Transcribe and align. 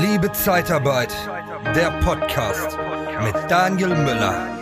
Liebe 0.00 0.32
Zeitarbeit, 0.32 1.14
der 1.76 1.92
Podcast 2.00 2.76
mit 3.22 3.34
Daniel 3.48 3.90
Müller. 3.90 4.58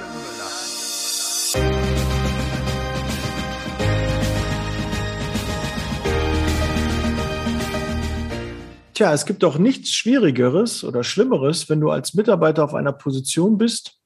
Tja, 8.93 9.15
es 9.15 9.25
gibt 9.25 9.43
doch 9.43 9.57
nichts 9.57 9.93
Schwierigeres 9.93 10.85
oder 10.85 11.03
Schlimmeres, 11.03 11.71
wenn 11.71 11.81
du 11.81 11.89
als 11.89 12.13
Mitarbeiter 12.13 12.63
auf 12.65 12.75
einer 12.75 12.93
Position 12.93 13.57
bist 13.57 13.99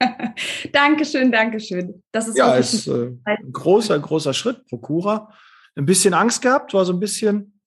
Dankeschön, 0.72 1.30
Dankeschön. 1.30 2.02
Das 2.12 2.28
ist 2.28 2.36
ja 2.36 2.54
ist, 2.54 2.88
äh, 2.88 3.12
ein 3.24 3.52
großer, 3.52 3.98
großer 3.98 4.34
Schritt, 4.34 4.66
Prokura. 4.66 5.32
Ein 5.76 5.86
bisschen 5.86 6.14
Angst 6.14 6.42
gehabt, 6.42 6.74
war 6.74 6.84
so 6.84 6.92
ein 6.92 7.00
bisschen 7.00 7.57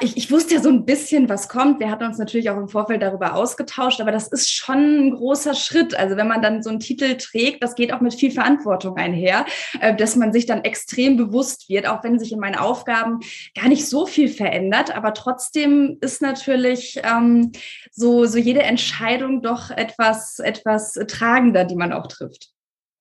ich, 0.00 0.16
ich 0.16 0.30
wusste 0.30 0.54
ja 0.54 0.60
so 0.60 0.68
ein 0.68 0.84
bisschen, 0.84 1.28
was 1.28 1.48
kommt. 1.48 1.80
Wir 1.80 1.90
hatten 1.90 2.04
uns 2.04 2.18
natürlich 2.18 2.48
auch 2.50 2.56
im 2.56 2.68
Vorfeld 2.68 3.02
darüber 3.02 3.34
ausgetauscht, 3.34 4.00
aber 4.00 4.12
das 4.12 4.28
ist 4.28 4.48
schon 4.48 4.76
ein 4.76 5.10
großer 5.10 5.54
Schritt. 5.54 5.98
Also 5.98 6.16
wenn 6.16 6.28
man 6.28 6.40
dann 6.40 6.62
so 6.62 6.70
einen 6.70 6.78
Titel 6.78 7.16
trägt, 7.16 7.64
das 7.64 7.74
geht 7.74 7.92
auch 7.92 8.00
mit 8.00 8.14
viel 8.14 8.30
Verantwortung 8.30 8.96
einher, 8.96 9.44
äh, 9.80 9.94
dass 9.94 10.14
man 10.14 10.32
sich 10.32 10.46
dann 10.46 10.62
extrem 10.62 11.16
bewusst 11.16 11.68
wird, 11.68 11.88
auch 11.88 12.04
wenn 12.04 12.20
sich 12.20 12.30
in 12.30 12.38
meinen 12.38 12.54
Aufgaben 12.54 13.20
gar 13.56 13.68
nicht 13.68 13.88
so 13.88 14.06
viel 14.06 14.28
verändert. 14.28 14.94
Aber 14.94 15.14
trotzdem 15.14 15.98
ist 16.00 16.22
natürlich 16.22 17.00
ähm, 17.02 17.50
so, 17.90 18.24
so 18.26 18.38
jede 18.38 18.62
Entscheidung 18.62 19.42
doch 19.42 19.70
etwas, 19.70 20.38
etwas 20.38 20.92
tragender, 21.08 21.64
die 21.64 21.76
man 21.76 21.92
auch 21.92 22.06
trifft. 22.06 22.50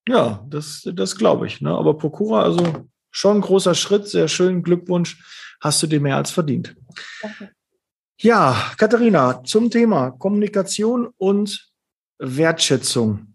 Ja, 0.10 0.44
das, 0.50 0.90
das 0.96 1.16
glaube 1.16 1.46
ich. 1.46 1.62
Ne? 1.62 1.70
Aber 1.70 1.96
Prokura, 1.96 2.42
also 2.42 2.88
schon 3.12 3.38
ein 3.38 3.42
großer 3.42 3.76
Schritt, 3.76 4.08
sehr 4.08 4.28
schön, 4.28 4.64
Glückwunsch 4.64 5.20
hast 5.62 5.82
du 5.82 5.88
dir 5.88 6.02
mehr 6.02 6.18
als 6.18 6.32
verdient. 6.32 6.76
Danke. 7.22 7.52
Ja, 8.20 8.72
Katharina, 8.78 9.44
zum 9.44 9.72
Thema 9.72 10.12
Kommunikation 10.12 11.10
und 11.18 11.72
Wertschätzung. 12.20 13.34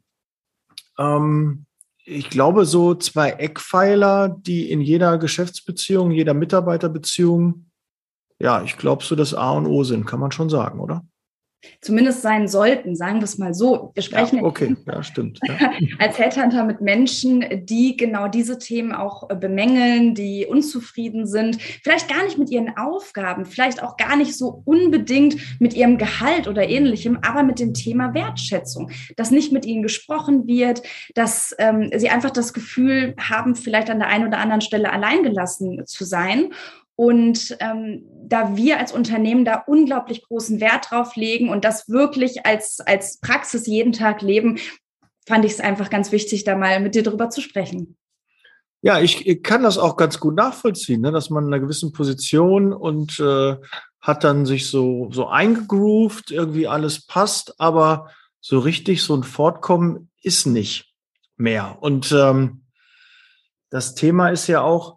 Ähm, 0.97 1.67
ich 2.05 2.31
glaube, 2.31 2.65
so 2.67 2.95
zwei 2.95 3.31
Eckpfeiler, 3.31 4.29
die 4.29 4.71
in 4.71 4.81
jeder 4.81 5.19
Geschäftsbeziehung, 5.19 6.13
jeder 6.13 6.35
Mitarbeiterbeziehung, 6.35 7.71
ja, 8.39 8.63
ich 8.63 8.77
glaube, 8.77 9.03
so 9.03 9.17
das 9.17 9.35
A 9.35 9.51
und 9.51 9.67
O 9.67 9.83
sind, 9.83 10.07
kann 10.07 10.21
man 10.21 10.31
schon 10.31 10.51
sagen, 10.51 10.79
oder? 10.79 11.05
Zumindest 11.81 12.23
sein 12.23 12.49
sollten, 12.49 12.97
sagen 12.97 13.19
wir 13.19 13.25
es 13.25 13.39
mal 13.39 13.55
so. 13.55 13.91
Wir 13.95 14.03
sprechen 14.03 14.39
ja, 14.39 14.43
okay, 14.45 14.77
ja, 14.87 15.03
stimmt. 15.03 15.41
Ja. 15.47 15.73
als 15.99 16.19
Headhunter 16.19 16.65
mit 16.65 16.81
Menschen, 16.81 17.45
die 17.67 17.97
genau 17.97 18.29
diese 18.29 18.59
Themen 18.59 18.93
auch 18.93 19.31
äh, 19.31 19.35
bemängeln, 19.35 20.15
die 20.15 20.47
unzufrieden 20.47 21.27
sind, 21.27 21.61
vielleicht 21.83 22.09
gar 22.09 22.25
nicht 22.25 22.39
mit 22.39 22.51
ihren 22.51 22.77
Aufgaben, 22.77 23.45
vielleicht 23.45 23.83
auch 23.83 23.97
gar 23.97 24.17
nicht 24.17 24.37
so 24.37 24.63
unbedingt 24.65 25.37
mit 25.61 25.75
ihrem 25.75 25.99
Gehalt 25.99 26.49
oder 26.49 26.69
ähnlichem, 26.69 27.19
aber 27.23 27.43
mit 27.43 27.59
dem 27.59 27.75
Thema 27.75 28.15
Wertschätzung, 28.15 28.91
dass 29.17 29.31
nicht 29.31 29.53
mit 29.53 29.65
ihnen 29.65 29.83
gesprochen 29.83 30.47
wird, 30.47 30.83
dass 31.15 31.55
ähm, 31.59 31.91
sie 31.97 32.09
einfach 32.09 32.31
das 32.31 32.53
Gefühl 32.53 33.15
haben, 33.19 33.55
vielleicht 33.55 33.91
an 33.91 33.99
der 33.99 34.09
einen 34.09 34.27
oder 34.27 34.39
anderen 34.39 34.61
Stelle 34.61 34.93
alleingelassen 34.93 35.87
zu 35.87 36.05
sein 36.05 36.51
und 36.97 37.57
ähm, 37.61 38.07
da 38.25 38.57
wir 38.57 38.79
als 38.79 38.93
Unternehmen 38.93 39.45
da 39.45 39.63
unglaublich 39.67 40.23
großen 40.23 40.61
Wert 40.61 40.91
drauf 40.91 41.15
legen 41.15 41.51
und 41.51 41.65
das 41.65 41.89
wirklich 41.89 42.47
als, 42.47 42.81
als 42.81 43.21
Praxis 43.21 43.67
jeden 43.67 43.93
Tag 43.93 44.23
leben, 44.23 44.59
fand 45.27 45.45
ich 45.45 45.53
es 45.53 45.61
einfach 45.61 45.91
ganz 45.91 46.11
wichtig, 46.11 46.45
da 46.45 46.57
mal 46.57 46.81
mit 46.81 46.95
dir 46.95 47.03
drüber 47.03 47.29
zu 47.29 47.43
sprechen. 47.43 47.97
Ja, 48.81 49.01
ich, 49.01 49.43
kann 49.43 49.63
das 49.63 49.79
auch 49.79 49.97
ganz 49.97 50.21
gut 50.21 50.37
nachvollziehen, 50.37 51.01
ne, 51.01 51.13
dass 51.13 51.29
man 51.29 51.47
in 51.47 51.53
einer 51.53 51.61
gewissen 51.61 51.93
Position 51.93 52.73
und 52.73 53.19
äh, 53.21 53.57
hat 54.01 54.25
dann 54.25 54.47
sich 54.47 54.69
so, 54.69 55.11
so 55.13 55.27
eingegroovt, 55.27 56.31
irgendwie 56.31 56.69
alles 56.69 57.05
passt, 57.05 57.61
aber 57.61 58.11
so 58.41 58.59
richtig 58.59 59.03
so 59.03 59.17
ein 59.17 59.25
Fortkommen 59.25 60.11
ist 60.23 60.47
nicht 60.47 60.95
mehr. 61.37 61.79
Und 61.81 62.13
ähm, 62.13 62.63
das 63.71 63.95
Thema 63.95 64.29
ist 64.29 64.47
ja 64.47 64.61
auch, 64.61 64.96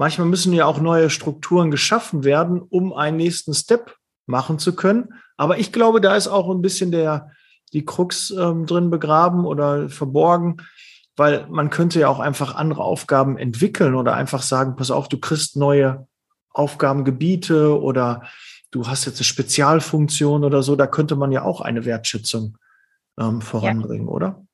Manchmal 0.00 0.28
müssen 0.28 0.54
ja 0.54 0.64
auch 0.64 0.80
neue 0.80 1.10
Strukturen 1.10 1.70
geschaffen 1.70 2.24
werden, 2.24 2.62
um 2.62 2.94
einen 2.94 3.18
nächsten 3.18 3.52
Step 3.52 3.96
machen 4.24 4.58
zu 4.58 4.74
können. 4.74 5.12
Aber 5.36 5.58
ich 5.58 5.72
glaube, 5.72 6.00
da 6.00 6.16
ist 6.16 6.26
auch 6.26 6.48
ein 6.48 6.62
bisschen 6.62 6.90
der, 6.90 7.32
die 7.74 7.84
Krux 7.84 8.30
ähm, 8.30 8.64
drin 8.64 8.88
begraben 8.88 9.44
oder 9.44 9.90
verborgen, 9.90 10.56
weil 11.16 11.46
man 11.50 11.68
könnte 11.68 12.00
ja 12.00 12.08
auch 12.08 12.18
einfach 12.18 12.54
andere 12.54 12.82
Aufgaben 12.82 13.36
entwickeln 13.36 13.94
oder 13.94 14.14
einfach 14.14 14.40
sagen, 14.40 14.74
pass 14.74 14.90
auf, 14.90 15.06
du 15.10 15.18
kriegst 15.18 15.58
neue 15.58 16.06
Aufgabengebiete 16.48 17.78
oder 17.78 18.22
du 18.70 18.86
hast 18.86 19.04
jetzt 19.04 19.18
eine 19.18 19.24
Spezialfunktion 19.24 20.44
oder 20.44 20.62
so. 20.62 20.76
Da 20.76 20.86
könnte 20.86 21.14
man 21.14 21.30
ja 21.30 21.42
auch 21.42 21.60
eine 21.60 21.84
Wertschätzung 21.84 22.56
ähm, 23.18 23.42
voranbringen, 23.42 24.06
ja. 24.06 24.14
oder? 24.14 24.46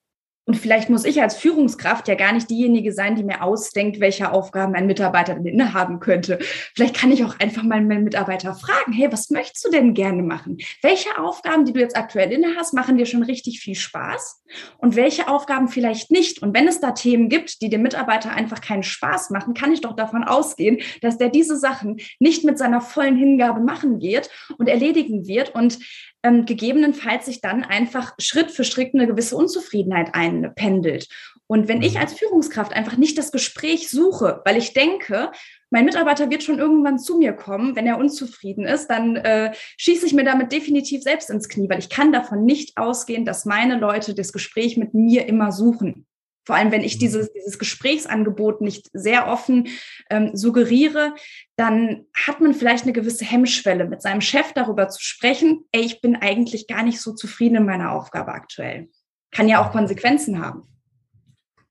Und 0.46 0.54
vielleicht 0.54 0.88
muss 0.88 1.04
ich 1.04 1.20
als 1.20 1.36
Führungskraft 1.36 2.06
ja 2.06 2.14
gar 2.14 2.32
nicht 2.32 2.48
diejenige 2.48 2.92
sein, 2.92 3.16
die 3.16 3.24
mir 3.24 3.42
ausdenkt, 3.42 3.98
welche 3.98 4.30
Aufgaben 4.30 4.76
ein 4.76 4.86
Mitarbeiter 4.86 5.34
denn 5.34 5.44
innehaben 5.44 5.98
könnte. 5.98 6.38
Vielleicht 6.74 6.94
kann 6.94 7.10
ich 7.10 7.24
auch 7.24 7.38
einfach 7.40 7.64
mal 7.64 7.82
meinen 7.82 8.04
Mitarbeiter 8.04 8.54
fragen, 8.54 8.92
hey, 8.92 9.10
was 9.10 9.30
möchtest 9.30 9.64
du 9.64 9.70
denn 9.70 9.92
gerne 9.92 10.22
machen? 10.22 10.58
Welche 10.82 11.18
Aufgaben, 11.18 11.64
die 11.64 11.72
du 11.72 11.80
jetzt 11.80 11.96
aktuell 11.96 12.30
inne 12.30 12.54
hast, 12.56 12.74
machen 12.74 12.96
dir 12.96 13.06
schon 13.06 13.24
richtig 13.24 13.58
viel 13.58 13.74
Spaß? 13.74 14.44
Und 14.78 14.94
welche 14.94 15.26
Aufgaben 15.26 15.66
vielleicht 15.66 16.12
nicht? 16.12 16.40
Und 16.40 16.54
wenn 16.54 16.68
es 16.68 16.78
da 16.78 16.92
Themen 16.92 17.28
gibt, 17.28 17.60
die 17.60 17.68
dem 17.68 17.82
Mitarbeiter 17.82 18.30
einfach 18.30 18.60
keinen 18.60 18.84
Spaß 18.84 19.30
machen, 19.30 19.54
kann 19.54 19.72
ich 19.72 19.80
doch 19.80 19.96
davon 19.96 20.22
ausgehen, 20.22 20.78
dass 21.02 21.18
der 21.18 21.28
diese 21.28 21.56
Sachen 21.56 21.96
nicht 22.20 22.44
mit 22.44 22.56
seiner 22.56 22.80
vollen 22.80 23.16
Hingabe 23.16 23.60
machen 23.60 24.00
wird 24.00 24.30
und 24.58 24.68
erledigen 24.68 25.26
wird. 25.26 25.56
Und 25.56 25.80
ähm, 26.26 26.44
gegebenenfalls 26.44 27.26
sich 27.26 27.40
dann 27.40 27.62
einfach 27.62 28.14
Schritt 28.18 28.50
für 28.50 28.64
Schritt 28.64 28.94
eine 28.94 29.06
gewisse 29.06 29.36
Unzufriedenheit 29.36 30.14
einpendelt. 30.14 31.08
Und 31.46 31.68
wenn 31.68 31.82
ich 31.82 31.94
mhm. 31.94 32.00
als 32.00 32.14
Führungskraft 32.14 32.72
einfach 32.72 32.96
nicht 32.96 33.16
das 33.16 33.30
Gespräch 33.30 33.88
suche, 33.88 34.42
weil 34.44 34.56
ich 34.56 34.72
denke, 34.72 35.30
mein 35.70 35.84
Mitarbeiter 35.84 36.28
wird 36.30 36.42
schon 36.42 36.58
irgendwann 36.58 36.98
zu 36.98 37.18
mir 37.18 37.32
kommen, 37.32 37.76
wenn 37.76 37.86
er 37.86 37.98
unzufrieden 37.98 38.66
ist, 38.66 38.88
dann 38.88 39.16
äh, 39.16 39.52
schieße 39.76 40.06
ich 40.06 40.14
mir 40.14 40.24
damit 40.24 40.50
definitiv 40.50 41.02
selbst 41.02 41.30
ins 41.30 41.48
Knie, 41.48 41.68
weil 41.68 41.78
ich 41.78 41.90
kann 41.90 42.12
davon 42.12 42.44
nicht 42.44 42.76
ausgehen, 42.76 43.24
dass 43.24 43.44
meine 43.44 43.78
Leute 43.78 44.14
das 44.14 44.32
Gespräch 44.32 44.76
mit 44.76 44.94
mir 44.94 45.26
immer 45.26 45.52
suchen. 45.52 46.06
Vor 46.46 46.54
allem, 46.54 46.70
wenn 46.70 46.84
ich 46.84 46.94
mhm. 46.94 47.00
dieses, 47.00 47.32
dieses 47.32 47.58
Gesprächsangebot 47.58 48.60
nicht 48.60 48.88
sehr 48.92 49.28
offen 49.28 49.68
ähm, 50.08 50.30
suggeriere, 50.34 51.14
dann 51.56 52.06
hat 52.14 52.40
man 52.40 52.54
vielleicht 52.54 52.84
eine 52.84 52.92
gewisse 52.92 53.24
Hemmschwelle, 53.24 53.84
mit 53.84 54.00
seinem 54.00 54.20
Chef 54.20 54.52
darüber 54.54 54.88
zu 54.88 55.02
sprechen, 55.02 55.64
ey, 55.72 55.82
ich 55.82 56.00
bin 56.00 56.14
eigentlich 56.16 56.68
gar 56.68 56.84
nicht 56.84 57.00
so 57.00 57.12
zufrieden 57.12 57.56
in 57.56 57.66
meiner 57.66 57.92
Aufgabe 57.92 58.32
aktuell. 58.32 58.88
Kann 59.32 59.48
ja 59.48 59.62
auch 59.62 59.72
Konsequenzen 59.72 60.40
haben. 60.40 60.62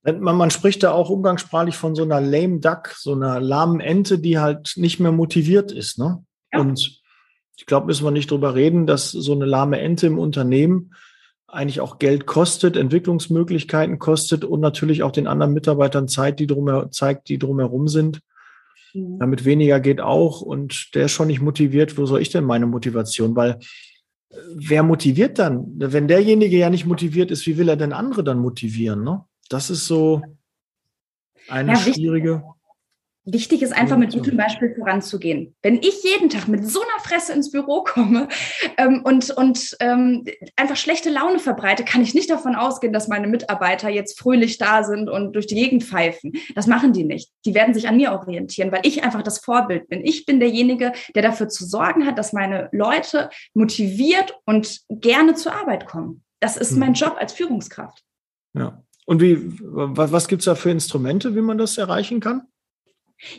Man, 0.03 0.35
man 0.35 0.51
spricht 0.51 0.83
da 0.83 0.91
auch 0.91 1.09
umgangssprachlich 1.09 1.77
von 1.77 1.95
so 1.95 2.03
einer 2.03 2.21
lame 2.21 2.59
duck, 2.59 2.89
so 2.89 3.13
einer 3.13 3.39
lahmen 3.39 3.79
Ente, 3.79 4.19
die 4.19 4.37
halt 4.37 4.73
nicht 4.75 4.99
mehr 4.99 5.11
motiviert 5.11 5.71
ist. 5.71 5.97
Ne? 5.97 6.23
Ja. 6.53 6.59
Und 6.59 7.01
ich 7.55 7.65
glaube, 7.65 7.87
müssen 7.87 8.03
wir 8.03 8.11
nicht 8.11 8.29
drüber 8.29 8.53
reden, 8.53 8.85
dass 8.85 9.09
so 9.09 9.31
eine 9.31 9.45
lahme 9.45 9.79
Ente 9.79 10.05
im 10.07 10.19
Unternehmen 10.19 10.93
eigentlich 11.55 11.81
auch 11.81 11.99
Geld 11.99 12.25
kostet, 12.25 12.75
Entwicklungsmöglichkeiten 12.75 13.99
kostet 13.99 14.43
und 14.45 14.59
natürlich 14.59 15.03
auch 15.03 15.11
den 15.11 15.27
anderen 15.27 15.53
Mitarbeitern 15.53 16.07
Zeit, 16.07 16.39
die 16.39 16.47
drum, 16.47 16.91
zeigt, 16.91 17.29
die 17.29 17.39
drumherum 17.39 17.87
sind. 17.87 18.21
Mhm. 18.93 19.19
Damit 19.19 19.45
weniger 19.45 19.79
geht 19.79 20.01
auch 20.01 20.41
und 20.41 20.93
der 20.95 21.05
ist 21.05 21.11
schon 21.11 21.27
nicht 21.27 21.41
motiviert. 21.41 21.97
Wo 21.97 22.05
soll 22.05 22.21
ich 22.21 22.29
denn 22.29 22.43
meine 22.43 22.65
Motivation? 22.65 23.35
Weil 23.35 23.59
äh, 24.29 24.37
wer 24.55 24.83
motiviert 24.83 25.39
dann? 25.39 25.65
Wenn 25.75 26.07
derjenige 26.07 26.57
ja 26.57 26.69
nicht 26.69 26.85
motiviert 26.85 27.31
ist, 27.31 27.45
wie 27.47 27.57
will 27.57 27.69
er 27.69 27.77
denn 27.77 27.93
andere 27.93 28.23
dann 28.23 28.39
motivieren? 28.39 29.03
Ne? 29.03 29.23
Das 29.49 29.69
ist 29.69 29.87
so 29.87 30.21
Eine 31.47 31.73
ja, 31.73 31.77
schwierige. 31.77 32.31
Wichtig 32.31 32.54
ist 33.25 33.73
einfach 33.73 33.97
mit 33.97 34.13
gutem 34.13 34.37
Beispiel 34.37 34.75
voranzugehen. 34.75 35.55
Wenn 35.61 35.77
ich 35.77 36.03
jeden 36.03 36.29
Tag 36.29 36.47
mit 36.47 36.69
so 36.69 36.81
einer 36.81 37.03
Fresse 37.03 37.33
ins 37.33 37.51
Büro 37.51 37.83
komme 37.85 38.27
ähm, 38.77 39.01
und, 39.03 39.31
und 39.31 39.75
ähm, 39.79 40.25
einfach 40.55 40.75
schlechte 40.75 41.09
Laune 41.09 41.39
verbreite, 41.39 41.83
kann 41.83 42.01
ich 42.01 42.13
nicht 42.13 42.29
davon 42.29 42.55
ausgehen, 42.55 42.93
dass 42.93 43.07
meine 43.07 43.27
Mitarbeiter 43.27 43.89
jetzt 43.89 44.19
fröhlich 44.19 44.57
da 44.57 44.83
sind 44.83 45.09
und 45.09 45.33
durch 45.33 45.47
die 45.47 45.55
Gegend 45.55 45.83
pfeifen. 45.83 46.33
Das 46.53 46.67
machen 46.67 46.93
die 46.93 47.03
nicht. 47.03 47.31
Die 47.45 47.55
werden 47.55 47.73
sich 47.73 47.87
an 47.87 47.97
mir 47.97 48.11
orientieren, 48.11 48.71
weil 48.71 48.81
ich 48.83 49.03
einfach 49.03 49.23
das 49.23 49.39
Vorbild 49.39 49.87
bin. 49.89 50.05
Ich 50.05 50.25
bin 50.25 50.39
derjenige, 50.39 50.93
der 51.15 51.23
dafür 51.23 51.49
zu 51.49 51.65
sorgen 51.65 52.05
hat, 52.05 52.19
dass 52.19 52.33
meine 52.33 52.69
Leute 52.71 53.29
motiviert 53.53 54.35
und 54.45 54.81
gerne 54.89 55.33
zur 55.33 55.53
Arbeit 55.53 55.87
kommen. 55.87 56.23
Das 56.39 56.57
ist 56.57 56.77
mein 56.77 56.89
mhm. 56.89 56.95
Job 56.95 57.15
als 57.19 57.33
Führungskraft. 57.33 58.03
Ja. 58.53 58.83
Und 59.07 59.21
wie, 59.21 59.37
was, 59.61 60.11
was 60.11 60.27
gibt 60.27 60.41
es 60.41 60.45
da 60.45 60.55
für 60.55 60.71
Instrumente, 60.71 61.35
wie 61.35 61.41
man 61.41 61.57
das 61.57 61.77
erreichen 61.77 62.19
kann? 62.19 62.47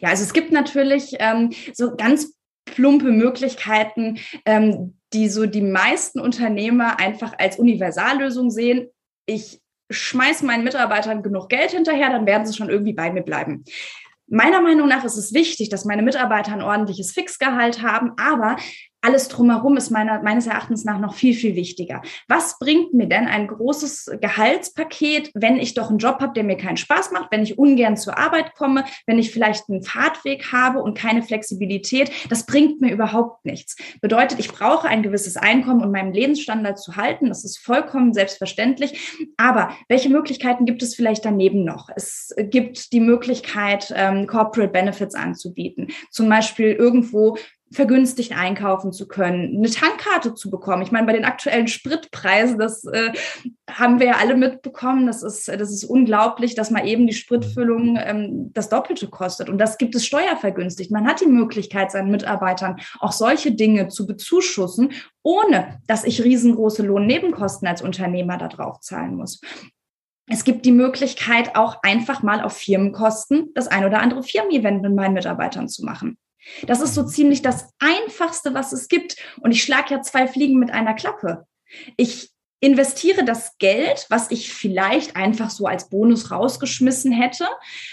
Ja, 0.00 0.11
also 0.11 0.23
es 0.23 0.32
gibt 0.32 0.52
natürlich 0.52 1.17
ähm, 1.19 1.50
so 1.75 1.96
ganz 1.96 2.34
plumpe 2.64 3.11
Möglichkeiten, 3.11 4.19
ähm, 4.44 4.99
die 5.12 5.28
so 5.28 5.46
die 5.46 5.62
meisten 5.62 6.20
Unternehmer 6.20 6.99
einfach 6.99 7.32
als 7.38 7.58
Universallösung 7.58 8.50
sehen. 8.50 8.88
Ich 9.26 9.61
schmeiße 9.90 10.44
meinen 10.44 10.64
Mitarbeitern 10.64 11.23
genug 11.23 11.49
Geld 11.49 11.70
hinterher, 11.70 12.11
dann 12.11 12.26
werden 12.26 12.46
sie 12.46 12.55
schon 12.55 12.70
irgendwie 12.70 12.93
bei 12.93 13.11
mir 13.12 13.23
bleiben. 13.23 13.64
Meiner 14.28 14.61
Meinung 14.61 14.88
nach 14.88 15.05
ist 15.05 15.17
es 15.17 15.32
wichtig, 15.32 15.69
dass 15.69 15.84
meine 15.84 16.02
Mitarbeiter 16.02 16.52
ein 16.52 16.62
ordentliches 16.62 17.12
Fixgehalt 17.12 17.82
haben, 17.82 18.12
aber 18.17 18.56
alles 19.06 19.29
drumherum 19.29 19.76
ist 19.76 19.91
meiner, 19.91 20.20
meines 20.20 20.49
Erachtens 20.49 20.85
nach 20.85 20.99
noch 20.99 21.14
viel, 21.14 21.32
viel 21.32 21.55
wichtiger. 21.55 22.03
Was 22.26 22.58
bringt 22.58 22.93
mir 22.93 23.06
denn 23.06 23.29
ein 23.29 23.47
großes 23.47 24.11
Gehaltspaket, 24.20 25.31
wenn 25.32 25.58
ich 25.58 25.75
doch 25.75 25.91
einen 25.91 25.99
Job 25.99 26.19
habe, 26.19 26.32
der 26.32 26.43
mir 26.43 26.56
keinen 26.56 26.76
Spaß 26.76 27.12
macht, 27.12 27.31
wenn 27.31 27.44
ich 27.44 27.56
ungern 27.56 27.97
zur 27.97 28.19
Arbeit 28.19 28.55
komme, 28.55 28.85
wenn 29.06 29.20
ich 29.20 29.31
vielleicht 29.31 29.69
einen 29.69 29.85
Fahrtweg 29.85 30.50
habe 30.50 30.82
und 30.82 30.99
keine 30.99 31.23
Flexibilität? 31.23 32.11
Das 32.31 32.47
bringt 32.47 32.81
mir 32.81 32.93
überhaupt 32.93 33.44
nichts. 33.44 33.76
Bedeutet, 34.00 34.41
ich 34.41 34.49
brauche 34.49 34.88
ein 34.88 35.05
gewisses 35.05 35.37
Einkommen, 35.37 35.85
um 35.85 35.93
meinen 35.93 36.12
Lebensstandard 36.12 36.81
zu 36.81 36.97
halten. 36.97 37.29
Das 37.29 37.44
ist 37.44 37.58
vollkommen 37.58 38.12
selbstverständlich. 38.12 39.17
Aber 39.37 39.70
welche 39.88 40.08
Möglichkeiten 40.08 40.64
gibt 40.64 40.82
es 40.82 40.97
vielleicht 40.97 41.25
daneben 41.25 41.62
noch? 41.62 41.91
Es 41.94 42.35
gibt 42.37 42.93
die 42.93 43.00
Möglichkeit, 43.00 43.94
ähm, 43.94 44.26
Corporate 44.26 44.73
Benefits 44.73 45.14
anzubieten. 45.14 45.93
Zum 46.11 46.29
Beispiel 46.29 46.73
irgendwo 46.73 47.37
vergünstigt 47.73 48.33
einkaufen 48.37 48.93
zu 48.93 49.09
können, 49.09 49.57
eine 49.57 49.71
Tankkarte 49.71 50.35
zu 50.35 50.51
bekommen. 50.51 50.83
Ich 50.83 50.93
meine, 50.93 51.07
bei 51.07 51.13
den 51.13 51.25
aktuellen 51.25 51.67
Spritpreisen, 51.67 52.59
das 52.59 52.85
äh, 52.85 53.13
haben 53.69 53.99
wir 53.99 54.07
ja 54.07 54.17
alle 54.21 54.37
mitbekommen, 54.37 55.07
das 55.07 55.23
ist, 55.23 55.49
das 55.49 55.73
ist 55.73 55.85
unglaublich, 55.85 56.55
dass 56.55 56.71
mal 56.71 56.87
eben 56.87 57.07
die 57.07 57.13
Spritfüllung 57.13 57.99
ähm, 58.01 58.53
das 58.55 58.69
Doppelte 58.69 59.09
kostet. 59.09 59.49
Und 59.49 59.59
das 59.59 59.79
gibt 59.79 59.97
es 59.97 60.07
steuervergünstigt. 60.07 60.93
Man 60.93 61.07
hat 61.07 61.21
die 61.21 61.27
Möglichkeit, 61.27 61.91
seinen 61.91 62.11
Mitarbeitern 62.11 62.77
auch 63.01 63.13
solche 63.13 63.53
Dinge 63.53 63.89
zu 63.89 64.07
bezuschussen, 64.07 64.93
ohne 65.23 65.81
dass 65.89 66.05
ich 66.05 66.23
riesengroße 66.23 66.85
Lohnnebenkosten 66.85 67.67
als 67.67 67.83
Unternehmer 67.83 68.39
da 68.39 68.47
drauf 68.47 68.81
zahlen 68.81 69.17
muss. 69.17 69.41
Es 70.29 70.45
gibt 70.45 70.65
die 70.65 70.73
Möglichkeit, 70.73 71.55
auch 71.57 71.83
einfach 71.83 72.23
mal 72.23 72.43
auf 72.43 72.57
Firmenkosten 72.57 73.51
das 73.55 73.69
ein 73.69 73.85
oder 73.85 74.01
andere 74.01 74.23
Firmen-Event 74.23 74.83
mit 74.83 74.95
meinen 74.95 75.15
Mitarbeitern 75.15 75.69
zu 75.69 75.85
machen. 75.85 76.19
Das 76.66 76.81
ist 76.81 76.94
so 76.94 77.04
ziemlich 77.04 77.43
das 77.43 77.70
Einfachste, 77.78 78.54
was 78.54 78.72
es 78.72 78.88
gibt. 78.88 79.16
Und 79.40 79.52
ich 79.52 79.62
schlage 79.62 79.94
ja 79.94 80.02
zwei 80.02 80.26
Fliegen 80.26 80.58
mit 80.58 80.70
einer 80.70 80.94
Klappe. 80.94 81.46
Ich 81.96 82.31
investiere 82.60 83.25
das 83.25 83.58
Geld, 83.58 84.06
was 84.08 84.31
ich 84.31 84.52
vielleicht 84.52 85.16
einfach 85.16 85.50
so 85.50 85.66
als 85.66 85.88
Bonus 85.88 86.31
rausgeschmissen 86.31 87.12
hätte, 87.12 87.46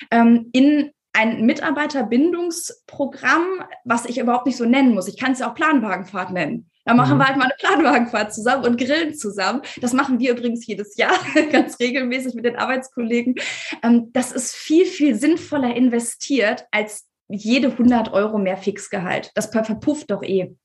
ähm, 0.10 0.50
in 0.54 0.92
ein 1.14 1.46
Mitarbeiterbindungsprogramm, 1.46 3.64
was 3.84 4.06
ich 4.06 4.18
überhaupt 4.18 4.48
nicht 4.48 4.58
so 4.58 4.66
nennen 4.66 4.96
muss. 4.96 5.08
Ich 5.08 5.18
kann 5.18 5.34
es 5.34 5.40
ja 5.40 5.50
auch 5.50 5.56
Planwagenfahrt 5.56 6.32
nennen. 6.32 6.70
Da 6.86 6.96
machen 6.96 7.16
mhm. 7.16 7.20
wir 7.20 7.28
halt 7.28 7.38
mal 7.38 7.46
eine 7.46 7.54
Planwagenfahrt 7.60 8.34
zusammen 8.34 8.66
und 8.66 8.78
grillen 8.78 9.16
zusammen. 9.16 9.62
Das 9.80 9.94
machen 9.94 10.20
wir 10.20 10.32
übrigens 10.32 10.66
jedes 10.66 10.98
Jahr 10.98 11.14
ganz 11.52 11.80
regelmäßig 11.80 12.34
mit 12.34 12.46
den 12.46 12.58
Arbeitskollegen. 12.58 13.36
Ähm, 13.84 14.10
das 14.12 14.32
ist 14.32 14.56
viel, 14.56 14.86
viel 14.86 15.14
sinnvoller 15.16 15.76
investiert, 15.76 16.66
als 16.72 17.06
jede 17.28 17.70
100 17.70 18.14
Euro 18.14 18.38
mehr 18.38 18.58
Fixgehalt. 18.58 19.32
Das 19.36 19.48
verpufft 19.48 20.12
doch 20.12 20.24
eh. 20.24 20.56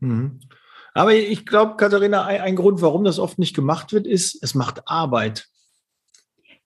Mhm. 0.00 0.40
Aber 0.94 1.14
ich 1.14 1.44
glaube, 1.44 1.76
Katharina, 1.76 2.24
ein, 2.24 2.40
ein, 2.40 2.56
Grund, 2.56 2.80
warum 2.80 3.04
das 3.04 3.18
oft 3.18 3.38
nicht 3.38 3.54
gemacht 3.54 3.92
wird, 3.92 4.06
ist, 4.06 4.42
es 4.42 4.54
macht 4.54 4.88
Arbeit. 4.88 5.46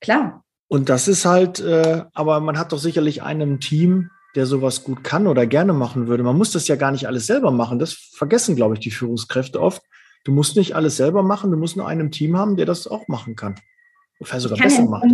Klar. 0.01 0.45
Und 0.69 0.89
das 0.89 1.09
ist 1.09 1.25
halt, 1.25 1.59
äh, 1.59 2.05
aber 2.13 2.39
man 2.39 2.57
hat 2.57 2.73
doch 2.73 2.79
sicherlich 2.79 3.23
einen 3.23 3.59
Team, 3.59 4.11
der 4.37 4.47
sowas 4.47 4.85
gut 4.85 5.03
kann 5.03 5.27
oder 5.27 5.47
gerne 5.47 5.73
machen 5.73 6.07
würde. 6.07 6.23
Man 6.23 6.37
muss 6.37 6.53
das 6.53 6.69
ja 6.69 6.77
gar 6.77 6.93
nicht 6.93 7.09
alles 7.09 7.27
selber 7.27 7.51
machen. 7.51 7.81
Das 7.81 7.93
vergessen, 7.93 8.55
glaube 8.55 8.75
ich, 8.75 8.81
die 8.81 8.93
Führungskräfte 8.93 9.61
oft. 9.61 9.83
Du 10.25 10.33
musst 10.33 10.55
nicht 10.55 10.77
alles 10.77 10.97
selber 10.97 11.23
machen, 11.23 11.51
du 11.51 11.57
musst 11.57 11.77
nur 11.77 11.89
einen 11.89 12.13
Team 12.13 12.37
haben, 12.37 12.57
der 12.57 12.67
das 12.67 12.87
auch 12.87 13.09
machen 13.09 13.35
kann. 13.35 13.57
Vielleicht 14.23 14.43
sogar 14.43 14.59
besser 14.59 14.83
ja 14.83 14.89
macht. 14.89 15.07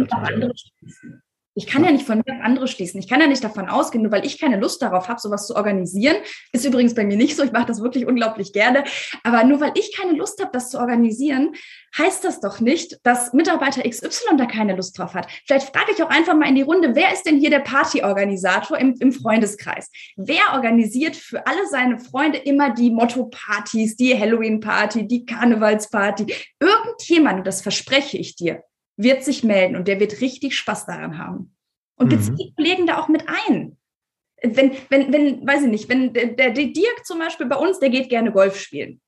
Ich 1.58 1.66
kann 1.66 1.82
ja 1.82 1.90
nicht 1.90 2.06
von 2.06 2.18
mir 2.18 2.34
auf 2.34 2.44
andere 2.44 2.68
schließen. 2.68 3.00
Ich 3.00 3.08
kann 3.08 3.18
ja 3.18 3.26
nicht 3.26 3.42
davon 3.42 3.66
ausgehen, 3.66 4.02
nur 4.02 4.12
weil 4.12 4.26
ich 4.26 4.38
keine 4.38 4.60
Lust 4.60 4.82
darauf 4.82 5.08
habe, 5.08 5.18
sowas 5.18 5.46
zu 5.46 5.56
organisieren. 5.56 6.16
Ist 6.52 6.66
übrigens 6.66 6.94
bei 6.94 7.02
mir 7.02 7.16
nicht 7.16 7.34
so. 7.34 7.42
Ich 7.44 7.52
mache 7.52 7.64
das 7.64 7.80
wirklich 7.80 8.06
unglaublich 8.06 8.52
gerne. 8.52 8.84
Aber 9.22 9.42
nur 9.42 9.58
weil 9.58 9.72
ich 9.74 9.96
keine 9.96 10.12
Lust 10.12 10.38
habe, 10.42 10.50
das 10.52 10.68
zu 10.68 10.78
organisieren, 10.78 11.54
heißt 11.96 12.24
das 12.24 12.40
doch 12.40 12.60
nicht, 12.60 12.98
dass 13.04 13.32
Mitarbeiter 13.32 13.88
XY 13.88 14.36
da 14.36 14.44
keine 14.44 14.76
Lust 14.76 14.98
drauf 14.98 15.14
hat. 15.14 15.30
Vielleicht 15.46 15.74
frage 15.74 15.92
ich 15.92 16.02
auch 16.02 16.10
einfach 16.10 16.34
mal 16.34 16.46
in 16.46 16.56
die 16.56 16.62
Runde, 16.62 16.94
wer 16.94 17.10
ist 17.14 17.22
denn 17.22 17.38
hier 17.38 17.48
der 17.48 17.60
Partyorganisator 17.60 18.76
im, 18.76 18.94
im 19.00 19.12
Freundeskreis? 19.12 19.90
Wer 20.16 20.52
organisiert 20.52 21.16
für 21.16 21.46
alle 21.46 21.66
seine 21.70 21.98
Freunde 21.98 22.36
immer 22.36 22.74
die 22.74 22.90
Motto-Partys, 22.90 23.96
die 23.96 24.18
Halloween-Party, 24.18 25.08
die 25.08 25.24
Karnevalsparty? 25.24 26.26
Irgendjemand, 26.60 27.46
das 27.46 27.62
verspreche 27.62 28.18
ich 28.18 28.36
dir, 28.36 28.62
wird 28.96 29.25
sich 29.25 29.44
melden 29.44 29.76
und 29.76 29.88
der 29.88 30.00
wird 30.00 30.20
richtig 30.20 30.56
Spaß 30.56 30.87
daran 30.87 31.19
haben. 31.19 31.54
Und 31.96 32.10
bezieht 32.10 32.32
mhm. 32.32 32.37
die 32.37 32.54
Kollegen 32.54 32.87
da 32.87 32.98
auch 32.98 33.08
mit 33.08 33.25
ein. 33.26 33.76
Wenn, 34.43 34.72
wenn, 34.90 35.12
wenn, 35.12 35.46
weiß 35.46 35.62
ich 35.62 35.70
nicht, 35.70 35.88
wenn 35.88 36.12
der, 36.12 36.34
der 36.34 36.50
Dirk 36.50 37.04
zum 37.04 37.19
Beispiel 37.19 37.46
bei 37.46 37.56
uns, 37.56 37.78
der 37.78 37.88
geht 37.88 38.10
gerne 38.10 38.32
Golf 38.32 38.58
spielen. 38.58 39.00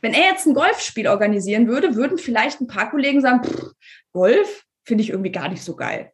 Wenn 0.00 0.14
er 0.14 0.30
jetzt 0.30 0.46
ein 0.46 0.54
Golfspiel 0.54 1.06
organisieren 1.06 1.68
würde, 1.68 1.94
würden 1.94 2.18
vielleicht 2.18 2.60
ein 2.60 2.66
paar 2.66 2.90
Kollegen 2.90 3.20
sagen, 3.20 3.44
pff, 3.44 3.72
Golf 4.12 4.64
finde 4.84 5.02
ich 5.04 5.10
irgendwie 5.10 5.30
gar 5.30 5.48
nicht 5.48 5.62
so 5.62 5.76
geil. 5.76 6.12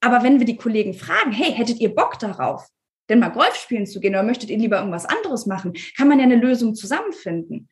Aber 0.00 0.22
wenn 0.22 0.38
wir 0.38 0.46
die 0.46 0.56
Kollegen 0.56 0.94
fragen, 0.94 1.32
hey, 1.32 1.52
hättet 1.52 1.80
ihr 1.80 1.94
Bock 1.94 2.18
darauf, 2.18 2.66
denn 3.08 3.18
mal 3.18 3.30
Golf 3.30 3.54
spielen 3.56 3.86
zu 3.86 4.00
gehen 4.00 4.14
oder 4.14 4.22
möchtet 4.22 4.50
ihr 4.50 4.58
lieber 4.58 4.78
irgendwas 4.78 5.06
anderes 5.06 5.46
machen, 5.46 5.74
kann 5.96 6.08
man 6.08 6.18
ja 6.18 6.24
eine 6.24 6.36
Lösung 6.36 6.74
zusammenfinden. 6.74 7.68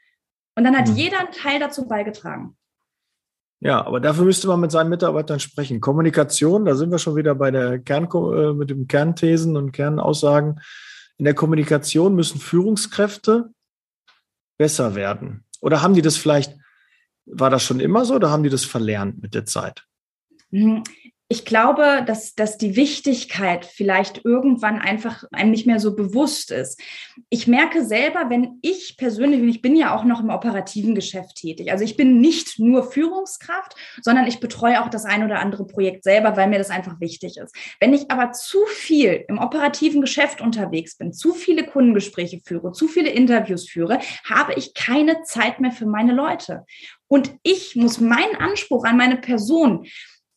Und 0.56 0.64
dann 0.64 0.76
hat 0.76 0.88
mhm. 0.88 0.96
jeder 0.96 1.20
einen 1.20 1.32
Teil 1.32 1.58
dazu 1.58 1.86
beigetragen. 1.86 2.56
Ja, 3.60 3.84
aber 3.86 4.00
dafür 4.00 4.24
müsste 4.24 4.46
man 4.46 4.60
mit 4.60 4.70
seinen 4.70 4.90
Mitarbeitern 4.90 5.40
sprechen. 5.40 5.80
Kommunikation, 5.80 6.64
da 6.64 6.74
sind 6.74 6.90
wir 6.90 6.98
schon 6.98 7.16
wieder 7.16 7.34
bei 7.34 7.50
der 7.50 7.78
Kern, 7.78 8.08
äh, 8.12 8.52
mit 8.52 8.70
dem 8.70 8.86
Kernthesen 8.86 9.56
und 9.56 9.72
Kernaussagen. 9.72 10.60
In 11.16 11.24
der 11.24 11.34
Kommunikation 11.34 12.14
müssen 12.14 12.40
Führungskräfte 12.40 13.50
besser 14.58 14.94
werden. 14.94 15.44
Oder 15.60 15.80
haben 15.80 15.94
die 15.94 16.02
das 16.02 16.16
vielleicht, 16.16 16.54
war 17.24 17.48
das 17.50 17.62
schon 17.62 17.80
immer 17.80 18.04
so 18.04 18.14
oder 18.14 18.30
haben 18.30 18.42
die 18.42 18.50
das 18.50 18.64
verlernt 18.64 19.22
mit 19.22 19.34
der 19.34 19.46
Zeit? 19.46 19.84
Mhm 20.50 20.82
ich 21.28 21.46
glaube, 21.46 22.04
dass, 22.06 22.34
dass 22.34 22.58
die 22.58 22.76
Wichtigkeit 22.76 23.64
vielleicht 23.64 24.24
irgendwann 24.24 24.78
einfach 24.78 25.24
einem 25.32 25.52
nicht 25.52 25.66
mehr 25.66 25.80
so 25.80 25.96
bewusst 25.96 26.50
ist. 26.50 26.78
Ich 27.30 27.46
merke 27.46 27.82
selber, 27.84 28.28
wenn 28.28 28.58
ich 28.60 28.96
persönlich, 28.98 29.40
und 29.40 29.48
ich 29.48 29.62
bin 29.62 29.74
ja 29.74 29.96
auch 29.96 30.04
noch 30.04 30.20
im 30.20 30.28
operativen 30.28 30.94
Geschäft 30.94 31.36
tätig, 31.36 31.72
also 31.72 31.82
ich 31.82 31.96
bin 31.96 32.20
nicht 32.20 32.58
nur 32.58 32.90
Führungskraft, 32.90 33.74
sondern 34.02 34.26
ich 34.26 34.38
betreue 34.38 34.82
auch 34.82 34.90
das 34.90 35.06
ein 35.06 35.24
oder 35.24 35.38
andere 35.38 35.66
Projekt 35.66 36.04
selber, 36.04 36.36
weil 36.36 36.48
mir 36.48 36.58
das 36.58 36.70
einfach 36.70 37.00
wichtig 37.00 37.38
ist. 37.38 37.56
Wenn 37.80 37.94
ich 37.94 38.10
aber 38.10 38.32
zu 38.32 38.58
viel 38.66 39.24
im 39.26 39.38
operativen 39.38 40.02
Geschäft 40.02 40.42
unterwegs 40.42 40.98
bin, 40.98 41.14
zu 41.14 41.32
viele 41.32 41.64
Kundengespräche 41.64 42.40
führe, 42.44 42.72
zu 42.72 42.86
viele 42.86 43.08
Interviews 43.08 43.66
führe, 43.66 43.98
habe 44.28 44.52
ich 44.54 44.74
keine 44.74 45.22
Zeit 45.22 45.58
mehr 45.58 45.72
für 45.72 45.86
meine 45.86 46.12
Leute. 46.12 46.64
Und 47.08 47.34
ich 47.42 47.76
muss 47.76 48.00
meinen 48.00 48.36
Anspruch 48.36 48.84
an 48.84 48.96
meine 48.96 49.16
Person 49.16 49.86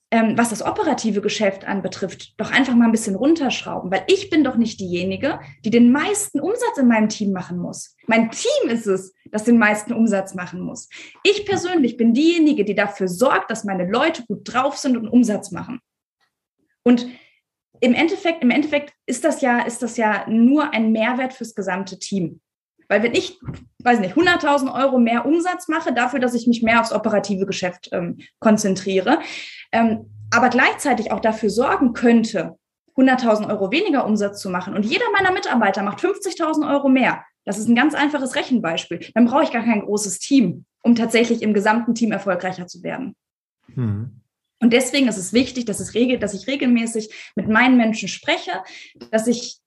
ähm, 0.10 0.38
was 0.38 0.50
das 0.50 0.64
operative 0.64 1.20
Geschäft 1.20 1.66
anbetrifft, 1.66 2.40
doch 2.40 2.52
einfach 2.52 2.76
mal 2.76 2.86
ein 2.86 2.92
bisschen 2.92 3.16
runterschrauben, 3.16 3.92
weil 3.92 4.04
ich 4.08 4.30
bin 4.30 4.44
doch 4.44 4.56
nicht 4.56 4.80
diejenige, 4.80 5.40
die 5.66 5.70
den 5.70 5.92
meisten 5.92 6.40
Umsatz 6.40 6.78
in 6.78 6.88
meinem 6.88 7.10
Team 7.10 7.34
machen 7.34 7.58
muss. 7.58 7.96
Mein 8.08 8.32
Team 8.32 8.70
ist 8.70 8.88
es, 8.88 9.14
das 9.32 9.44
den 9.44 9.58
meisten 9.58 9.92
Umsatz 9.92 10.34
machen 10.34 10.62
muss. 10.62 10.88
Ich 11.24 11.46
persönlich 11.46 11.98
bin 11.98 12.14
diejenige, 12.14 12.64
die 12.64 12.76
dafür 12.76 13.10
sorgt, 13.10 13.52
dass 13.52 13.66
meine 13.66 13.86
Leute 13.86 14.24
gut 14.26 14.42
drauf 14.44 14.78
sind 14.78 14.96
und 14.96 15.10
Umsatz 15.10 15.52
machen. 15.52 15.82
Und 16.84 17.06
im 17.82 17.94
Endeffekt, 17.94 18.44
im 18.44 18.50
Endeffekt 18.50 18.94
ist 19.06 19.26
das 19.26 19.42
ja, 19.42 19.60
ist 19.60 19.84
das 19.84 19.98
ja 19.98 20.26
nur 20.30 20.74
ein 20.74 20.94
Mehrwert 20.94 21.34
fürs 21.34 21.54
gesamte 21.54 22.00
Team. 22.00 22.40
Weil 22.88 23.04
wenn 23.04 23.14
ich, 23.14 23.40
weiß 23.84 24.00
nicht, 24.00 24.16
100.000 24.16 24.74
Euro 24.74 25.00
mehr 25.00 25.26
Umsatz 25.26 25.68
mache, 25.68 25.94
dafür, 25.94 26.20
dass 26.20 26.34
ich 26.34 26.48
mich 26.48 26.64
mehr 26.64 26.80
aufs 26.80 26.94
operative 26.94 27.46
Geschäft 27.46 27.90
ähm, 27.92 28.20
konzentriere, 28.40 29.20
ähm, 29.72 30.10
aber 30.32 30.50
gleichzeitig 30.50 31.12
auch 31.12 31.20
dafür 31.20 31.50
sorgen 31.50 31.94
könnte, 31.94 32.58
100.000 32.96 33.50
Euro 33.50 33.72
weniger 33.72 34.06
Umsatz 34.06 34.42
zu 34.42 34.50
machen 34.50 34.76
und 34.76 34.86
jeder 34.86 35.06
meiner 35.14 35.32
Mitarbeiter 35.32 35.84
macht 35.84 36.00
50.000 36.00 36.70
Euro 36.70 36.90
mehr, 36.90 37.24
das 37.46 37.60
ist 37.60 37.70
ein 37.70 37.76
ganz 37.76 37.94
einfaches 37.94 38.36
Rechenbeispiel, 38.36 39.00
dann 39.14 39.26
brauche 39.26 39.44
ich 39.44 39.52
gar 39.52 39.64
kein 39.64 39.82
großes 39.82 40.20
Team, 40.20 40.66
um 40.82 40.96
tatsächlich 40.96 41.42
im 41.42 41.54
gesamten 41.54 41.94
Team 41.94 42.12
erfolgreicher 42.12 42.68
zu 42.68 42.84
werden. 42.84 43.16
Mhm. 43.68 44.22
Und 44.60 44.74
deswegen 44.74 45.08
ist 45.08 45.18
es 45.18 45.34
wichtig, 45.34 45.66
dass, 45.66 45.80
es 45.80 45.94
regel, 45.94 46.18
dass 46.18 46.34
ich 46.34 46.48
regelmäßig 46.48 47.14
mit 47.36 47.48
meinen 47.48 47.78
Menschen 47.78 48.10
spreche, 48.10 48.64
dass 49.12 49.28
ich 49.28 49.60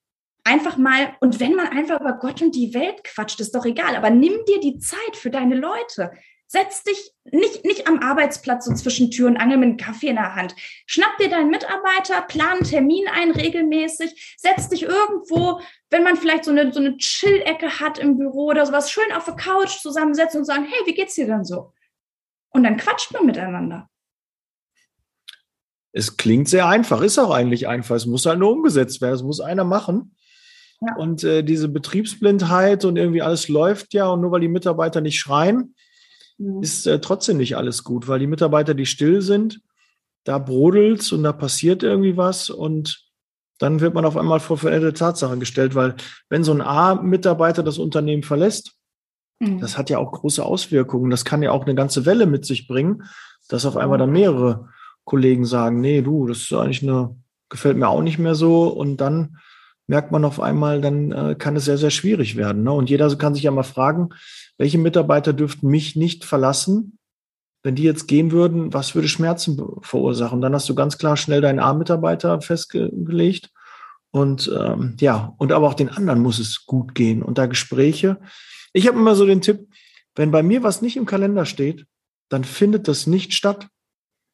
einfach 0.45 0.77
mal, 0.77 1.15
und 1.21 1.41
wenn 1.41 1.55
man 1.55 1.69
einfach 1.69 2.01
über 2.01 2.15
Gott 2.15 2.43
und 2.43 2.55
die 2.55 2.75
Welt 2.75 3.05
quatscht, 3.05 3.41
ist 3.41 3.55
doch 3.55 3.65
egal, 3.65 3.97
aber 3.97 4.11
nimm 4.11 4.33
dir 4.47 4.61
die 4.61 4.79
Zeit 4.79 5.15
für 5.15 5.31
deine 5.31 5.57
Leute. 5.57 6.13
Setz 6.47 6.83
dich 6.83 7.13
nicht, 7.31 7.65
nicht 7.65 7.87
am 7.87 8.01
Arbeitsplatz 8.01 8.65
so 8.65 8.75
zwischen 8.75 9.13
Tür 9.13 9.29
und 9.29 9.37
Angel 9.37 9.59
mit 9.59 9.69
einem 9.69 9.77
Kaffee 9.77 10.09
in 10.09 10.17
der 10.17 10.35
Hand. 10.35 10.57
Schnapp 10.87 11.17
dir 11.19 11.31
deinen 11.31 11.51
Mitarbeiter, 11.51 12.23
plan 12.23 12.57
einen 12.59 12.65
Termin 12.65 13.05
ein 13.09 13.31
regelmäßig, 13.31 14.37
setz 14.37 14.69
dich 14.69 14.83
irgendwo, 14.83 15.61
wenn 15.91 16.03
man 16.03 16.17
vielleicht 16.17 16.45
so 16.45 16.51
eine, 16.51 16.73
so 16.73 16.81
eine 16.81 16.97
Chill-Ecke 16.97 17.79
hat 17.79 18.01
im 18.01 18.19
Büro 18.19 18.47
oder 18.47 18.67
sowas, 18.67 18.91
schön 18.91 19.13
auf 19.13 19.27
der 19.27 19.37
Couch 19.37 19.79
zusammensetzen 19.79 20.41
und 20.41 20.45
sagen, 20.45 20.65
hey, 20.65 20.81
wie 20.87 20.95
geht's 20.95 21.15
dir 21.15 21.27
denn 21.27 21.45
so? 21.45 21.73
Und 22.49 22.65
dann 22.65 22.77
quatscht 22.77 23.13
man 23.13 23.27
miteinander. 23.27 23.89
Es 25.93 26.17
klingt 26.17 26.49
sehr 26.49 26.67
einfach, 26.67 27.01
ist 27.03 27.19
auch 27.19 27.31
eigentlich 27.31 27.69
einfach. 27.69 27.97
Es 27.97 28.07
muss 28.07 28.27
halt 28.27 28.39
nur 28.39 28.53
umgesetzt 28.53 29.01
werden. 29.01 29.15
Es 29.15 29.23
muss 29.23 29.41
einer 29.41 29.65
machen. 29.65 30.15
Ja. 30.81 30.97
Und 30.97 31.25
äh, 31.25 31.43
diese 31.43 31.69
Betriebsblindheit 31.69 32.85
und 32.85 32.97
irgendwie 32.97 33.23
alles 33.23 33.49
läuft 33.49 33.93
ja 33.93 34.09
und 34.09 34.23
nur 34.23 34.33
weil 34.33 34.41
die 34.41 34.49
Mitarbeiter 34.49 35.01
nicht 35.01 35.19
schreien, 35.19 35.75
mhm. 36.39 36.63
ist 36.63 36.87
äh, 36.87 37.01
trotzdem 37.01 37.37
nicht 37.37 37.57
alles 37.57 37.85
gut, 37.85 38.09
weil 38.09 38.19
die 38.19 38.27
Mitarbeiter, 38.27 38.75
die 38.75 38.87
still 38.87 39.21
sind, 39.21 39.61
da 40.25 40.39
brodelt 40.39 41.13
und 41.13 41.23
da 41.23 41.33
passiert 41.33 41.83
irgendwie 41.83 42.17
was 42.17 42.51
und 42.51 43.11
dann 43.59 43.81
wird 43.81 43.93
man 43.93 44.07
auf 44.07 44.17
einmal 44.17 44.41
vor 44.41 44.57
veränderte 44.57 44.99
Tatsachen 44.99 45.39
gestellt, 45.39 45.75
weil 45.75 45.95
wenn 46.31 46.45
so 46.45 46.53
ein 46.53 46.63
A-Mitarbeiter 46.63 47.63
das 47.63 47.77
Unternehmen 47.77 48.23
verlässt, 48.23 48.73
mhm. 49.39 49.61
das 49.61 49.77
hat 49.77 49.91
ja 49.91 49.99
auch 49.99 50.13
große 50.13 50.43
Auswirkungen. 50.45 51.11
Das 51.11 51.27
kann 51.27 51.43
ja 51.43 51.51
auch 51.51 51.67
eine 51.67 51.75
ganze 51.75 52.07
Welle 52.07 52.25
mit 52.25 52.47
sich 52.47 52.67
bringen, 52.67 53.05
dass 53.49 53.67
auf 53.67 53.77
einmal 53.77 53.99
dann 53.99 54.13
mehrere 54.13 54.71
Kollegen 55.05 55.45
sagen, 55.45 55.81
nee, 55.81 56.01
du, 56.01 56.27
das 56.27 56.39
ist 56.39 56.53
eigentlich 56.55 56.83
eine, 56.83 57.17
gefällt 57.51 57.77
mir 57.77 57.89
auch 57.89 58.03
nicht 58.03 58.19
mehr 58.19 58.35
so 58.35 58.69
und 58.69 58.97
dann 58.99 59.37
merkt 59.91 60.13
man 60.13 60.25
auf 60.25 60.39
einmal, 60.39 60.81
dann 60.81 61.11
äh, 61.11 61.35
kann 61.37 61.57
es 61.57 61.65
sehr, 61.65 61.77
sehr 61.77 61.91
schwierig 61.91 62.37
werden. 62.37 62.63
Ne? 62.63 62.71
Und 62.71 62.89
jeder 62.89 63.13
kann 63.17 63.35
sich 63.35 63.43
ja 63.43 63.51
mal 63.51 63.65
fragen, 63.65 64.11
welche 64.57 64.79
Mitarbeiter 64.79 65.33
dürften 65.33 65.67
mich 65.67 65.97
nicht 65.97 66.25
verlassen? 66.25 66.97
Wenn 67.65 67.75
die 67.75 67.83
jetzt 67.83 68.07
gehen 68.07 68.31
würden, 68.31 68.73
was 68.73 68.95
würde 68.95 69.09
Schmerzen 69.09 69.61
verursachen? 69.83 70.41
Dann 70.41 70.55
hast 70.55 70.69
du 70.69 70.77
ganz 70.77 70.97
klar 70.97 71.17
schnell 71.17 71.41
deinen 71.41 71.59
A-Mitarbeiter 71.59 72.41
festgelegt. 72.41 73.51
Und 74.13 74.51
ähm, 74.57 74.97
ja, 75.01 75.35
und 75.39 75.51
aber 75.51 75.67
auch 75.67 75.75
den 75.75 75.89
anderen 75.89 76.21
muss 76.21 76.39
es 76.39 76.67
gut 76.67 76.95
gehen. 76.95 77.21
Und 77.21 77.37
da 77.37 77.47
Gespräche. 77.47 78.21
Ich 78.73 78.87
habe 78.87 78.97
immer 78.97 79.17
so 79.17 79.27
den 79.27 79.41
Tipp, 79.41 79.67
wenn 80.15 80.31
bei 80.31 80.45
mir 80.45 80.63
was 80.63 80.83
nicht 80.83 80.97
im 80.99 81.07
Kalender 81.07 81.47
steht, 81.47 81.85
dann 82.29 82.45
findet 82.45 82.87
das 82.87 83.09
nicht 83.09 83.33
statt. 83.33 83.67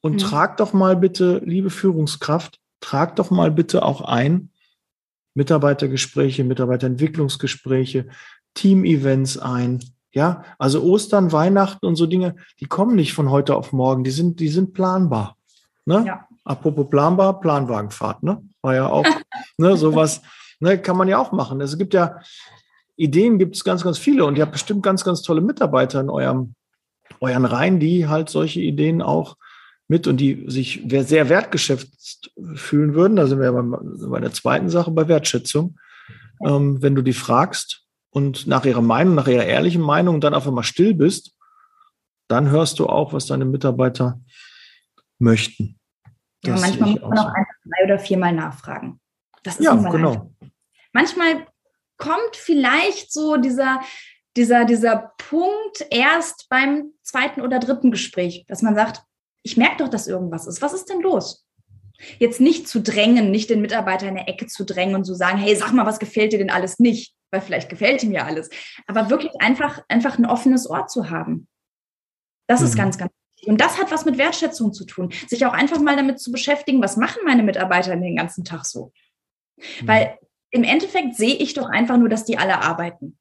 Und 0.02 0.16
mhm. 0.16 0.18
trag 0.18 0.58
doch 0.58 0.74
mal 0.74 0.96
bitte, 0.96 1.40
liebe 1.46 1.70
Führungskraft, 1.70 2.58
trag 2.80 3.16
doch 3.16 3.30
mal 3.30 3.50
bitte 3.50 3.82
auch 3.82 4.02
ein, 4.02 4.50
Mitarbeitergespräche, 5.36 6.44
Mitarbeiterentwicklungsgespräche, 6.44 8.08
Team-Events 8.54 9.38
ein. 9.38 9.84
Ja, 10.12 10.44
also 10.58 10.82
Ostern, 10.82 11.30
Weihnachten 11.30 11.84
und 11.84 11.96
so 11.96 12.06
Dinge, 12.06 12.36
die 12.58 12.64
kommen 12.64 12.96
nicht 12.96 13.12
von 13.12 13.30
heute 13.30 13.54
auf 13.54 13.72
morgen, 13.72 14.02
die 14.02 14.10
sind, 14.10 14.40
die 14.40 14.48
sind 14.48 14.72
planbar. 14.72 15.36
Ne? 15.84 16.04
Ja. 16.06 16.26
Apropos 16.42 16.88
planbar, 16.88 17.38
Planwagenfahrt, 17.40 18.22
ne? 18.22 18.42
War 18.62 18.74
ja 18.74 18.88
auch, 18.88 19.04
ne, 19.58 19.76
sowas, 19.76 20.22
ne, 20.58 20.78
kann 20.78 20.96
man 20.96 21.08
ja 21.08 21.18
auch 21.18 21.32
machen. 21.32 21.60
Es 21.60 21.76
gibt 21.76 21.92
ja, 21.92 22.18
Ideen 22.96 23.38
gibt 23.38 23.56
es 23.56 23.64
ganz, 23.64 23.84
ganz 23.84 23.98
viele 23.98 24.24
und 24.24 24.38
ihr 24.38 24.42
habt 24.42 24.52
bestimmt 24.52 24.82
ganz, 24.82 25.04
ganz 25.04 25.20
tolle 25.20 25.42
Mitarbeiter 25.42 26.00
in 26.00 26.08
eurem, 26.08 26.54
euren 27.20 27.44
Reihen, 27.44 27.78
die 27.78 28.08
halt 28.08 28.30
solche 28.30 28.60
Ideen 28.60 29.02
auch 29.02 29.36
mit 29.88 30.06
und 30.06 30.18
die 30.18 30.44
sich 30.48 30.82
sehr 30.88 31.28
wertgeschätzt 31.28 32.30
fühlen 32.54 32.94
würden. 32.94 33.16
Da 33.16 33.26
sind 33.26 33.38
wir 33.38 33.52
ja 33.52 34.08
bei, 34.08 34.20
der 34.20 34.32
zweiten 34.32 34.68
Sache, 34.68 34.90
bei 34.90 35.08
Wertschätzung. 35.08 35.78
Ähm, 36.44 36.82
wenn 36.82 36.94
du 36.94 37.02
die 37.02 37.12
fragst 37.12 37.84
und 38.10 38.46
nach 38.46 38.64
ihrer 38.64 38.82
Meinung, 38.82 39.14
nach 39.14 39.28
ihrer 39.28 39.44
ehrlichen 39.44 39.82
Meinung 39.82 40.20
dann 40.20 40.34
einfach 40.34 40.50
mal 40.50 40.62
still 40.62 40.94
bist, 40.94 41.32
dann 42.28 42.50
hörst 42.50 42.78
du 42.78 42.86
auch, 42.86 43.12
was 43.12 43.26
deine 43.26 43.44
Mitarbeiter 43.44 44.20
möchten. 45.18 45.78
Ja, 46.44 46.56
manchmal 46.56 46.90
muss 46.90 47.00
man 47.00 47.18
auch 47.18 47.32
einfach 47.32 47.54
drei 47.64 47.84
oder 47.84 47.98
viermal 47.98 48.32
nachfragen. 48.32 49.00
Das 49.42 49.56
ist 49.56 49.64
ja, 49.64 49.74
genau. 49.74 50.10
Einfach. 50.10 50.26
Manchmal 50.92 51.46
kommt 51.96 52.34
vielleicht 52.34 53.12
so 53.12 53.36
dieser, 53.36 53.80
dieser, 54.36 54.64
dieser 54.64 55.12
Punkt 55.18 55.86
erst 55.90 56.48
beim 56.48 56.92
zweiten 57.02 57.40
oder 57.40 57.58
dritten 57.58 57.90
Gespräch, 57.90 58.44
dass 58.48 58.62
man 58.62 58.74
sagt, 58.74 59.02
ich 59.46 59.56
merke 59.56 59.76
doch, 59.76 59.88
dass 59.88 60.08
irgendwas 60.08 60.48
ist. 60.48 60.60
Was 60.60 60.72
ist 60.72 60.90
denn 60.90 61.00
los? 61.00 61.46
Jetzt 62.18 62.40
nicht 62.40 62.66
zu 62.66 62.82
drängen, 62.82 63.30
nicht 63.30 63.48
den 63.48 63.60
Mitarbeiter 63.60 64.08
in 64.08 64.16
der 64.16 64.28
Ecke 64.28 64.48
zu 64.48 64.64
drängen 64.64 64.96
und 64.96 65.04
zu 65.04 65.14
sagen, 65.14 65.38
hey, 65.38 65.54
sag 65.54 65.72
mal, 65.72 65.86
was 65.86 66.00
gefällt 66.00 66.32
dir 66.32 66.40
denn 66.40 66.50
alles 66.50 66.80
nicht? 66.80 67.14
Weil 67.30 67.40
vielleicht 67.40 67.68
gefällt 67.68 68.02
ihm 68.02 68.10
ja 68.10 68.24
alles. 68.24 68.50
Aber 68.88 69.08
wirklich 69.08 69.30
einfach, 69.38 69.82
einfach 69.88 70.18
ein 70.18 70.26
offenes 70.26 70.68
Ohr 70.68 70.88
zu 70.88 71.10
haben. 71.10 71.46
Das 72.48 72.60
mhm. 72.60 72.66
ist 72.66 72.76
ganz, 72.76 72.98
ganz 72.98 73.12
wichtig. 73.12 73.48
Und 73.48 73.60
das 73.60 73.78
hat 73.78 73.92
was 73.92 74.04
mit 74.04 74.18
Wertschätzung 74.18 74.72
zu 74.72 74.84
tun. 74.84 75.12
Sich 75.28 75.46
auch 75.46 75.52
einfach 75.52 75.78
mal 75.78 75.94
damit 75.94 76.18
zu 76.18 76.32
beschäftigen, 76.32 76.82
was 76.82 76.96
machen 76.96 77.22
meine 77.24 77.44
Mitarbeiter 77.44 77.94
den 77.94 78.16
ganzen 78.16 78.42
Tag 78.42 78.66
so? 78.66 78.92
Mhm. 79.56 79.86
Weil 79.86 80.18
im 80.50 80.64
Endeffekt 80.64 81.14
sehe 81.14 81.36
ich 81.36 81.54
doch 81.54 81.68
einfach 81.68 81.98
nur, 81.98 82.08
dass 82.08 82.24
die 82.24 82.36
alle 82.36 82.62
arbeiten. 82.62 83.16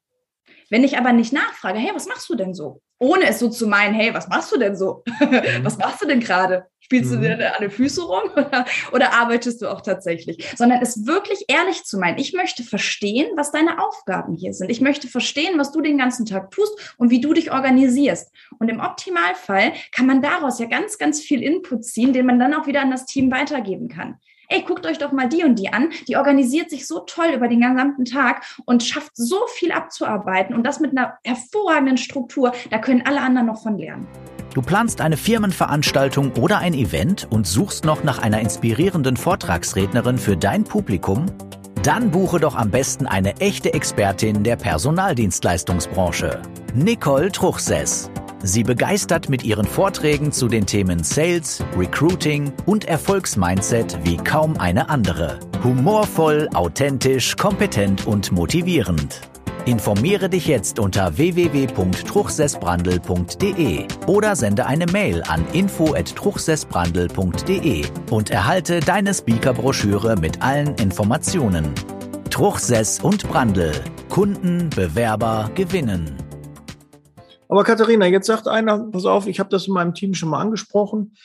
Wenn 0.70 0.82
ich 0.82 0.98
aber 0.98 1.12
nicht 1.12 1.32
nachfrage, 1.32 1.78
hey, 1.78 1.92
was 1.94 2.08
machst 2.08 2.28
du 2.28 2.34
denn 2.34 2.52
so? 2.52 2.82
Ohne 2.98 3.26
es 3.26 3.38
so 3.38 3.48
zu 3.50 3.66
meinen, 3.66 3.94
hey, 3.94 4.14
was 4.14 4.28
machst 4.28 4.52
du 4.52 4.58
denn 4.58 4.76
so? 4.76 5.02
Mhm. 5.26 5.64
was 5.64 5.78
machst 5.78 6.02
du 6.02 6.06
denn 6.06 6.20
gerade? 6.20 6.66
Spielst 6.78 7.10
mhm. 7.10 7.22
du 7.22 7.36
dir 7.36 7.54
an 7.54 7.62
den 7.62 7.70
Füßen 7.70 8.04
rum 8.04 8.22
oder, 8.36 8.64
oder, 8.92 9.12
arbeitest 9.12 9.60
du 9.60 9.68
auch 9.68 9.80
tatsächlich? 9.80 10.46
Sondern 10.56 10.80
es 10.82 11.04
wirklich 11.04 11.44
ehrlich 11.48 11.84
zu 11.84 11.98
meinen. 11.98 12.18
Ich 12.18 12.32
möchte 12.32 12.62
verstehen, 12.62 13.26
was 13.34 13.50
deine 13.50 13.82
Aufgaben 13.82 14.34
hier 14.34 14.52
sind. 14.52 14.70
Ich 14.70 14.80
möchte 14.80 15.08
verstehen, 15.08 15.58
was 15.58 15.72
du 15.72 15.80
den 15.80 15.98
ganzen 15.98 16.26
Tag 16.26 16.50
tust 16.52 16.94
und 16.96 17.10
wie 17.10 17.20
du 17.20 17.32
dich 17.32 17.50
organisierst. 17.50 18.32
Und 18.58 18.68
im 18.68 18.80
Optimalfall 18.80 19.72
kann 19.90 20.06
man 20.06 20.22
daraus 20.22 20.58
ja 20.60 20.66
ganz, 20.66 20.98
ganz 20.98 21.20
viel 21.20 21.42
Input 21.42 21.84
ziehen, 21.84 22.12
den 22.12 22.26
man 22.26 22.38
dann 22.38 22.54
auch 22.54 22.66
wieder 22.66 22.82
an 22.82 22.90
das 22.90 23.06
Team 23.06 23.32
weitergeben 23.32 23.88
kann 23.88 24.20
ey, 24.48 24.62
guckt 24.62 24.86
euch 24.86 24.98
doch 24.98 25.12
mal 25.12 25.28
die 25.28 25.44
und 25.44 25.58
die 25.58 25.72
an. 25.72 25.90
Die 26.08 26.16
organisiert 26.16 26.70
sich 26.70 26.86
so 26.86 27.00
toll 27.00 27.28
über 27.34 27.48
den 27.48 27.60
gesamten 27.60 28.04
Tag 28.04 28.44
und 28.64 28.82
schafft 28.82 29.12
so 29.14 29.38
viel 29.54 29.72
abzuarbeiten 29.72 30.54
und 30.54 30.64
das 30.64 30.80
mit 30.80 30.96
einer 30.96 31.18
hervorragenden 31.24 31.96
Struktur. 31.96 32.52
Da 32.70 32.78
können 32.78 33.02
alle 33.06 33.20
anderen 33.20 33.46
noch 33.46 33.62
von 33.62 33.78
lernen. 33.78 34.06
Du 34.54 34.62
planst 34.62 35.02
eine 35.02 35.18
Firmenveranstaltung 35.18 36.32
oder 36.40 36.58
ein 36.58 36.72
Event 36.72 37.26
und 37.30 37.46
suchst 37.46 37.84
noch 37.84 38.04
nach 38.04 38.18
einer 38.22 38.40
inspirierenden 38.40 39.18
Vortragsrednerin 39.18 40.16
für 40.16 40.36
dein 40.36 40.64
Publikum? 40.64 41.26
Dann 41.82 42.10
buche 42.10 42.40
doch 42.40 42.56
am 42.56 42.70
besten 42.70 43.06
eine 43.06 43.36
echte 43.36 43.74
Expertin 43.74 44.42
der 44.42 44.56
Personaldienstleistungsbranche. 44.56 46.40
Nicole 46.74 47.30
Truchsess. 47.30 48.10
Sie 48.46 48.62
begeistert 48.62 49.28
mit 49.28 49.42
ihren 49.42 49.66
Vorträgen 49.66 50.30
zu 50.30 50.46
den 50.46 50.66
Themen 50.66 51.02
Sales, 51.02 51.64
Recruiting 51.76 52.52
und 52.64 52.84
Erfolgsmindset 52.84 53.98
wie 54.04 54.18
kaum 54.18 54.56
eine 54.56 54.88
andere. 54.88 55.40
Humorvoll, 55.64 56.48
authentisch, 56.54 57.36
kompetent 57.36 58.06
und 58.06 58.30
motivierend. 58.30 59.22
Informiere 59.64 60.28
dich 60.28 60.46
jetzt 60.46 60.78
unter 60.78 61.16
www.truchsessbrandel.de 61.16 63.88
oder 64.06 64.36
sende 64.36 64.66
eine 64.66 64.86
Mail 64.86 65.24
an 65.24 65.44
info@truchsessbrandel.de 65.52 67.84
und 68.12 68.30
erhalte 68.30 68.78
deine 68.78 69.12
Speakerbroschüre 69.12 70.14
mit 70.20 70.40
allen 70.40 70.76
Informationen. 70.76 71.74
Truchsess 72.30 73.00
und 73.00 73.28
Brandel. 73.28 73.72
Kunden, 74.08 74.70
Bewerber 74.70 75.50
gewinnen. 75.56 76.25
Aber 77.48 77.64
Katharina, 77.64 78.06
jetzt 78.06 78.26
sagt 78.26 78.48
einer, 78.48 78.78
pass 78.90 79.04
auf, 79.04 79.26
ich 79.26 79.40
habe 79.40 79.50
das 79.50 79.66
in 79.66 79.74
meinem 79.74 79.94
Team 79.94 80.14
schon 80.14 80.30
mal 80.30 80.40
angesprochen 80.40 81.16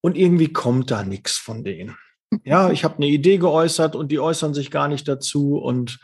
und 0.00 0.16
irgendwie 0.16 0.52
kommt 0.52 0.90
da 0.90 1.02
nichts 1.04 1.36
von 1.36 1.64
denen. 1.64 1.96
Ja, 2.44 2.70
ich 2.70 2.84
habe 2.84 2.96
eine 2.96 3.06
Idee 3.06 3.38
geäußert 3.38 3.96
und 3.96 4.12
die 4.12 4.20
äußern 4.20 4.52
sich 4.52 4.70
gar 4.70 4.86
nicht 4.86 5.08
dazu 5.08 5.56
und 5.56 5.98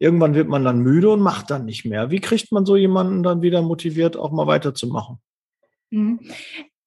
irgendwann 0.00 0.34
wird 0.34 0.48
man 0.48 0.64
dann 0.64 0.80
müde 0.80 1.08
und 1.08 1.20
macht 1.20 1.52
dann 1.52 1.66
nicht 1.66 1.84
mehr. 1.84 2.10
Wie 2.10 2.18
kriegt 2.18 2.50
man 2.50 2.66
so 2.66 2.74
jemanden 2.74 3.22
dann 3.22 3.42
wieder 3.42 3.62
motiviert, 3.62 4.16
auch 4.16 4.32
mal 4.32 4.48
weiterzumachen? 4.48 5.18
Mhm. 5.90 6.18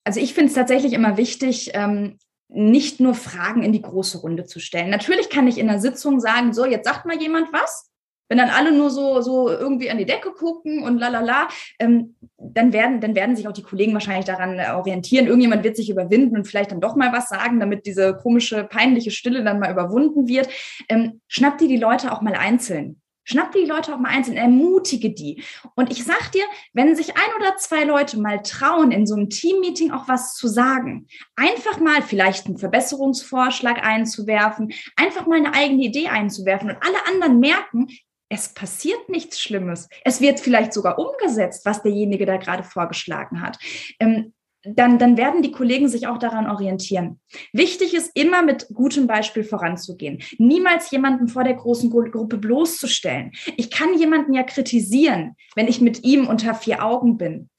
Also 0.04 0.20
ich 0.20 0.34
finde 0.34 0.50
es 0.50 0.56
tatsächlich 0.56 0.92
immer 0.92 1.16
wichtig, 1.16 1.72
ähm, 1.74 2.18
nicht 2.50 3.00
nur 3.00 3.14
Fragen 3.14 3.64
in 3.64 3.72
die 3.72 3.82
große 3.82 4.18
Runde 4.18 4.44
zu 4.44 4.60
stellen. 4.60 4.90
Natürlich 4.90 5.30
kann 5.30 5.48
ich 5.48 5.58
in 5.58 5.68
der 5.68 5.80
Sitzung 5.80 6.20
sagen, 6.20 6.52
so, 6.52 6.66
jetzt 6.66 6.86
sagt 6.86 7.06
mal 7.06 7.18
jemand 7.18 7.54
was 7.54 7.91
wenn 8.32 8.38
dann 8.38 8.50
alle 8.50 8.72
nur 8.72 8.90
so, 8.90 9.20
so 9.20 9.50
irgendwie 9.50 9.90
an 9.90 9.98
die 9.98 10.06
Decke 10.06 10.32
gucken 10.32 10.84
und 10.84 11.00
lalala, 11.00 11.50
ähm, 11.80 12.16
dann, 12.38 12.72
werden, 12.72 13.02
dann 13.02 13.14
werden 13.14 13.36
sich 13.36 13.46
auch 13.46 13.52
die 13.52 13.62
Kollegen 13.62 13.92
wahrscheinlich 13.92 14.24
daran 14.24 14.58
äh, 14.58 14.72
orientieren. 14.72 15.28
Irgendjemand 15.28 15.66
wird 15.66 15.76
sich 15.76 15.90
überwinden 15.90 16.38
und 16.38 16.48
vielleicht 16.48 16.72
dann 16.72 16.80
doch 16.80 16.96
mal 16.96 17.12
was 17.12 17.28
sagen, 17.28 17.60
damit 17.60 17.86
diese 17.86 18.16
komische, 18.16 18.64
peinliche 18.64 19.12
Stille 19.12 19.44
dann 19.44 19.60
mal 19.60 19.70
überwunden 19.70 20.30
wird. 20.30 20.48
Ähm, 20.88 21.20
schnappt 21.28 21.60
die 21.60 21.68
die 21.68 21.76
Leute 21.76 22.14
auch 22.14 22.22
mal 22.22 22.36
einzeln. 22.36 23.02
Schnapp 23.26 23.52
die 23.52 23.66
Leute 23.66 23.94
auch 23.94 24.00
mal 24.00 24.12
einzeln, 24.12 24.38
ermutige 24.38 25.12
die. 25.12 25.44
Und 25.76 25.92
ich 25.92 26.06
sag 26.06 26.32
dir, 26.32 26.44
wenn 26.72 26.96
sich 26.96 27.18
ein 27.18 27.36
oder 27.38 27.58
zwei 27.58 27.84
Leute 27.84 28.18
mal 28.18 28.42
trauen, 28.44 28.92
in 28.92 29.06
so 29.06 29.16
einem 29.16 29.30
Teammeeting 29.30 29.92
auch 29.92 30.08
was 30.08 30.36
zu 30.36 30.48
sagen, 30.48 31.06
einfach 31.36 31.82
mal 31.82 32.02
vielleicht 32.02 32.48
einen 32.48 32.58
Verbesserungsvorschlag 32.58 33.86
einzuwerfen, 33.86 34.72
einfach 34.96 35.28
mal 35.28 35.38
eine 35.38 35.54
eigene 35.54 35.84
Idee 35.84 36.08
einzuwerfen 36.08 36.70
und 36.70 36.78
alle 36.82 37.06
anderen 37.08 37.40
merken, 37.40 37.88
es 38.32 38.54
passiert 38.54 39.10
nichts 39.10 39.42
Schlimmes. 39.42 39.90
Es 40.06 40.22
wird 40.22 40.40
vielleicht 40.40 40.72
sogar 40.72 40.98
umgesetzt, 40.98 41.66
was 41.66 41.84
derjenige 41.84 42.26
da 42.26 42.38
gerade 42.38 42.64
vorgeschlagen 42.64 43.42
hat. 43.42 43.60
Ähm, 44.00 44.34
dann, 44.64 45.00
dann 45.00 45.18
werden 45.18 45.42
die 45.42 45.52
Kollegen 45.52 45.90
sich 45.90 46.08
auch 46.08 46.20
daran 46.20 46.48
orientieren. 46.48 47.20
Wichtig 47.52 47.94
ist 47.94 48.12
immer 48.14 48.42
mit 48.44 48.68
gutem 48.74 49.08
Beispiel 49.08 49.44
voranzugehen. 49.44 50.22
Niemals 50.38 50.92
jemanden 50.92 51.28
vor 51.28 51.44
der 51.44 51.56
großen 51.56 51.90
Gruppe 51.90 52.38
bloßzustellen. 52.38 53.32
Ich 53.58 53.70
kann 53.70 53.98
jemanden 53.98 54.34
ja 54.34 54.44
kritisieren, 54.44 55.36
wenn 55.56 55.68
ich 55.68 55.82
mit 55.82 56.04
ihm 56.04 56.28
unter 56.28 56.54
vier 56.54 56.86
Augen 56.86 57.18
bin. 57.18 57.50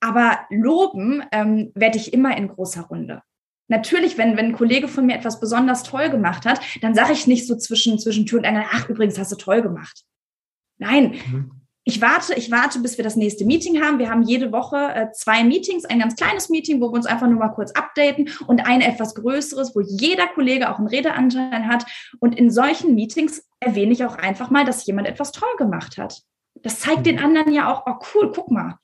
Aber 0.00 0.38
loben 0.48 1.22
ähm, 1.32 1.72
werde 1.74 1.98
ich 1.98 2.12
immer 2.12 2.36
in 2.36 2.48
großer 2.48 2.82
Runde. 2.82 3.22
Natürlich, 3.68 4.16
wenn, 4.16 4.36
wenn 4.36 4.46
ein 4.46 4.52
Kollege 4.52 4.88
von 4.88 5.06
mir 5.06 5.16
etwas 5.16 5.40
besonders 5.40 5.82
toll 5.82 6.08
gemacht 6.08 6.46
hat, 6.46 6.60
dann 6.82 6.94
sage 6.94 7.12
ich 7.12 7.26
nicht 7.26 7.46
so 7.46 7.56
zwischen, 7.56 7.98
zwischen 7.98 8.26
Tür 8.26 8.38
und 8.38 8.46
Angel, 8.46 8.64
ach, 8.70 8.88
übrigens 8.88 9.18
hast 9.18 9.32
du 9.32 9.36
toll 9.36 9.60
gemacht. 9.60 10.04
Nein, 10.78 11.16
mhm. 11.30 11.50
ich 11.84 12.00
warte, 12.00 12.34
ich 12.34 12.50
warte, 12.50 12.80
bis 12.80 12.96
wir 12.96 13.04
das 13.04 13.16
nächste 13.16 13.44
Meeting 13.44 13.82
haben. 13.82 13.98
Wir 13.98 14.10
haben 14.10 14.22
jede 14.22 14.52
Woche 14.52 14.76
äh, 14.76 15.12
zwei 15.12 15.44
Meetings, 15.44 15.84
ein 15.84 16.00
ganz 16.00 16.16
kleines 16.16 16.48
Meeting, 16.48 16.80
wo 16.80 16.90
wir 16.90 16.96
uns 16.96 17.06
einfach 17.06 17.28
nur 17.28 17.38
mal 17.38 17.50
kurz 17.50 17.72
updaten 17.72 18.30
und 18.46 18.66
ein 18.66 18.80
etwas 18.80 19.14
größeres, 19.14 19.74
wo 19.74 19.80
jeder 19.80 20.26
Kollege 20.28 20.70
auch 20.70 20.78
einen 20.78 20.88
Redeanteil 20.88 21.66
hat. 21.66 21.84
Und 22.20 22.38
in 22.38 22.50
solchen 22.50 22.94
Meetings 22.94 23.46
erwähne 23.60 23.92
ich 23.92 24.04
auch 24.04 24.16
einfach 24.16 24.50
mal, 24.50 24.64
dass 24.64 24.86
jemand 24.86 25.08
etwas 25.08 25.32
toll 25.32 25.56
gemacht 25.58 25.98
hat. 25.98 26.22
Das 26.62 26.80
zeigt 26.80 27.00
mhm. 27.00 27.04
den 27.04 27.18
anderen 27.18 27.52
ja 27.52 27.72
auch, 27.72 27.84
oh 27.86 28.04
cool, 28.14 28.32
guck 28.32 28.50
mal. 28.50 28.78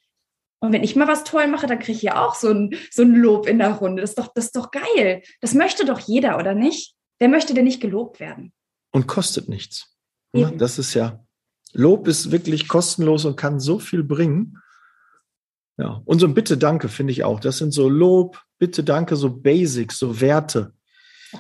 Und 0.63 0.73
wenn 0.73 0.85
ich 0.85 0.95
mal 0.95 1.09
was 1.09 1.25
toll 1.25 1.47
mache, 1.47 1.67
dann 1.67 1.79
kriege 1.79 1.97
ich 1.97 2.03
ja 2.03 2.23
auch 2.23 2.35
so 2.35 2.51
ein, 2.51 2.77
so 2.91 3.03
ein 3.03 3.15
Lob 3.15 3.47
in 3.47 3.59
der 3.59 3.73
Runde. 3.73 4.03
Das 4.03 4.11
ist, 4.11 4.19
doch, 4.19 4.29
das 4.35 4.47
ist 4.47 4.57
doch 4.57 4.71
geil. 4.71 5.23
Das 5.41 5.55
möchte 5.55 5.87
doch 5.87 5.99
jeder, 5.99 6.39
oder 6.39 6.55
nicht? 6.55 6.95
Wer 7.19 7.29
möchte 7.29 7.55
denn 7.55 7.65
nicht 7.65 7.81
gelobt 7.81 8.21
werden? 8.21 8.53
Und 8.93 9.07
kostet 9.07 9.49
nichts. 9.49 9.97
Eben. 10.35 10.59
Das 10.59 10.79
ist 10.79 10.95
ja, 10.95 11.25
Lob 11.73 12.09
ist 12.09 12.33
wirklich 12.33 12.69
kostenlos 12.69 13.25
und 13.25 13.37
kann 13.37 13.61
so 13.61 13.79
viel 13.79 14.03
bringen. 14.03 14.59
Ja, 15.77 16.03
und 16.05 16.19
so 16.19 16.27
ein 16.27 16.35
Bitte, 16.35 16.59
Danke 16.59 16.89
finde 16.89 17.12
ich 17.12 17.25
auch. 17.25 17.41
Das 17.41 17.59
sind 17.59 17.73
so 17.73 17.89
Lob, 17.89 18.43
Bitte, 18.59 18.85
Danke, 18.85 19.17
so 19.17 19.31
Basics, 19.31 19.99
so 19.99 20.21
Werte. 20.21 20.73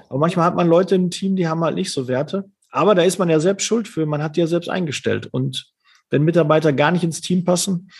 Aber 0.08 0.18
manchmal 0.18 0.46
hat 0.46 0.54
man 0.54 0.68
Leute 0.68 0.94
im 0.94 1.10
Team, 1.10 1.36
die 1.36 1.48
haben 1.48 1.62
halt 1.62 1.74
nicht 1.74 1.92
so 1.92 2.08
Werte. 2.08 2.50
Aber 2.70 2.94
da 2.94 3.02
ist 3.02 3.18
man 3.18 3.28
ja 3.28 3.40
selbst 3.40 3.64
schuld 3.64 3.88
für. 3.88 4.06
Man 4.06 4.22
hat 4.22 4.36
die 4.36 4.40
ja 4.40 4.46
selbst 4.46 4.70
eingestellt. 4.70 5.26
Und 5.26 5.72
wenn 6.08 6.22
Mitarbeiter 6.22 6.72
gar 6.72 6.92
nicht 6.92 7.04
ins 7.04 7.20
Team 7.20 7.44
passen, 7.44 7.90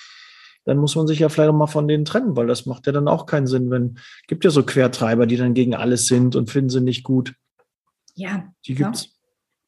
dann 0.64 0.78
muss 0.78 0.94
man 0.94 1.06
sich 1.06 1.18
ja 1.18 1.28
vielleicht 1.28 1.50
auch 1.50 1.56
mal 1.56 1.66
von 1.66 1.88
denen 1.88 2.04
trennen, 2.04 2.36
weil 2.36 2.46
das 2.46 2.66
macht 2.66 2.86
ja 2.86 2.92
dann 2.92 3.08
auch 3.08 3.26
keinen 3.26 3.46
Sinn, 3.46 3.70
wenn, 3.70 3.98
gibt 4.28 4.44
ja 4.44 4.50
so 4.50 4.62
Quertreiber, 4.62 5.26
die 5.26 5.36
dann 5.36 5.54
gegen 5.54 5.74
alles 5.74 6.06
sind 6.06 6.36
und 6.36 6.50
finden 6.50 6.70
sie 6.70 6.80
nicht 6.80 7.02
gut. 7.02 7.34
Ja. 8.14 8.52
Die 8.66 8.74
gibt's. 8.74 9.04
Ja 9.04 9.19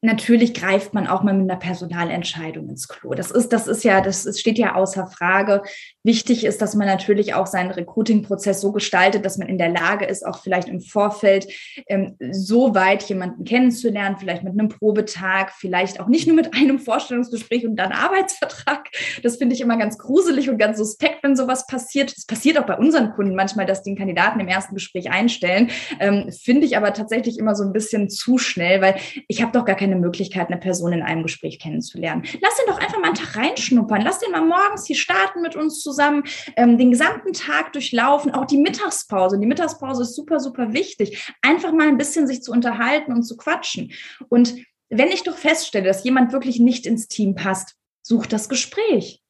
natürlich 0.02 0.52
greift 0.52 0.92
man 0.94 1.06
auch 1.06 1.23
mal 1.23 1.32
mit 1.32 1.49
einer 1.49 1.59
Personalentscheidung 1.59 2.68
ins 2.68 2.88
Klo. 2.88 3.14
Das 3.14 3.30
ist, 3.30 3.52
das 3.52 3.68
ist 3.68 3.85
ja, 3.85 4.00
das 4.00 4.38
steht 4.38 4.59
ja 4.59 4.75
außer 4.75 5.06
Frage. 5.06 5.62
Wichtig 6.02 6.44
ist, 6.44 6.61
dass 6.61 6.75
man 6.75 6.88
natürlich 6.88 7.35
auch 7.35 7.47
seinen 7.47 7.71
Recruiting-Prozess 7.71 8.61
so 8.61 8.73
gestaltet, 8.73 9.25
dass 9.25 9.38
man 9.38 9.49
in 9.49 9.59
der 9.59 9.68
Lage 9.68 10.04
ist, 10.04 10.26
auch 10.26 10.42
vielleicht 10.42 10.68
im 10.68 10.80
Vorfeld 10.80 11.47
ähm, 11.87 12.16
so 12.32 12.75
weit 12.75 13.04
jemanden 13.04 13.44
kennenzulernen, 13.44 14.16
vielleicht 14.18 14.42
mit 14.42 14.53
einem 14.53 14.68
Probetag, 14.68 15.53
vielleicht 15.53 16.00
auch 16.00 16.09
nicht 16.09 16.27
nur 16.27 16.35
mit 16.35 16.55
einem 16.55 16.81
Vorstellungsgespräch 16.81 17.64
und 17.66 17.77
dann 17.77 17.92
Arbeitsvertrag. 17.92 18.88
Das 19.22 19.37
finde 19.37 19.55
ich 19.55 19.61
immer 19.61 19.79
ganz 19.79 19.96
gruselig 19.96 20.50
und 20.50 20.59
ganz 20.59 20.79
suspekt, 20.79 21.22
wenn 21.22 21.37
sowas 21.37 21.68
passiert. 21.68 22.12
Es 22.16 22.27
passiert 22.27 22.59
auch 22.59 22.66
bei 22.66 22.77
unseren 22.77 23.12
Kunden 23.12 23.37
manchmal, 23.37 23.64
dass 23.64 23.83
die 23.85 23.92
den 23.92 23.98
Kandidaten 23.98 24.40
im 24.40 24.48
ersten 24.48 24.74
Gespräch 24.74 25.11
einstellen. 25.11 25.70
Ähm, 26.00 26.31
finde 26.33 26.66
ich 26.66 26.77
aber 26.77 26.92
tatsächlich 26.92 27.38
immer 27.38 27.55
so 27.55 27.64
ein 27.64 27.72
bisschen 27.72 28.09
zu 28.09 28.38
schnell, 28.38 28.81
weil 28.81 28.96
ich 29.29 29.42
habe 29.42 29.53
doch 29.53 29.64
gar 29.64 29.77
keine 29.77 29.91
Möglichkeit, 29.96 30.48
eine 30.48 30.59
Person 30.59 30.92
in 30.92 31.02
einem 31.02 31.22
Gespräch 31.22 31.59
kennenzulernen. 31.59 32.22
Lass 32.40 32.57
den 32.57 32.66
doch 32.66 32.81
einfach 32.81 32.98
mal 32.98 33.09
einen 33.09 33.14
Tag 33.14 33.37
reinschnuppern. 33.37 34.02
Lass 34.02 34.18
den 34.18 34.31
mal 34.31 34.44
morgens 34.44 34.87
hier 34.87 34.96
starten 34.96 35.42
mit 35.42 35.57
uns 35.57 35.81
zusammen 35.81 36.02
zusammen 36.02 36.24
ähm, 36.57 36.78
den 36.78 36.90
gesamten 36.90 37.33
Tag 37.33 37.72
durchlaufen, 37.72 38.33
auch 38.33 38.46
die 38.46 38.59
Mittagspause. 38.59 39.38
Die 39.38 39.46
Mittagspause 39.46 40.02
ist 40.02 40.14
super, 40.14 40.40
super 40.40 40.72
wichtig. 40.72 41.33
Einfach 41.42 41.72
mal 41.72 41.88
ein 41.88 41.98
bisschen 41.98 42.26
sich 42.26 42.42
zu 42.42 42.52
unterhalten 42.52 43.12
und 43.12 43.22
zu 43.22 43.37
quatschen. 43.37 43.92
Und 44.28 44.57
wenn 44.88 45.09
ich 45.09 45.22
doch 45.22 45.37
feststelle, 45.37 45.87
dass 45.87 46.05
jemand 46.05 46.33
wirklich 46.33 46.61
nicht 46.61 46.87
ins 46.87 47.09
Team 47.09 47.35
passt, 47.35 47.76
such 48.02 48.26
das 48.26 48.48
Gespräch. 48.48 49.22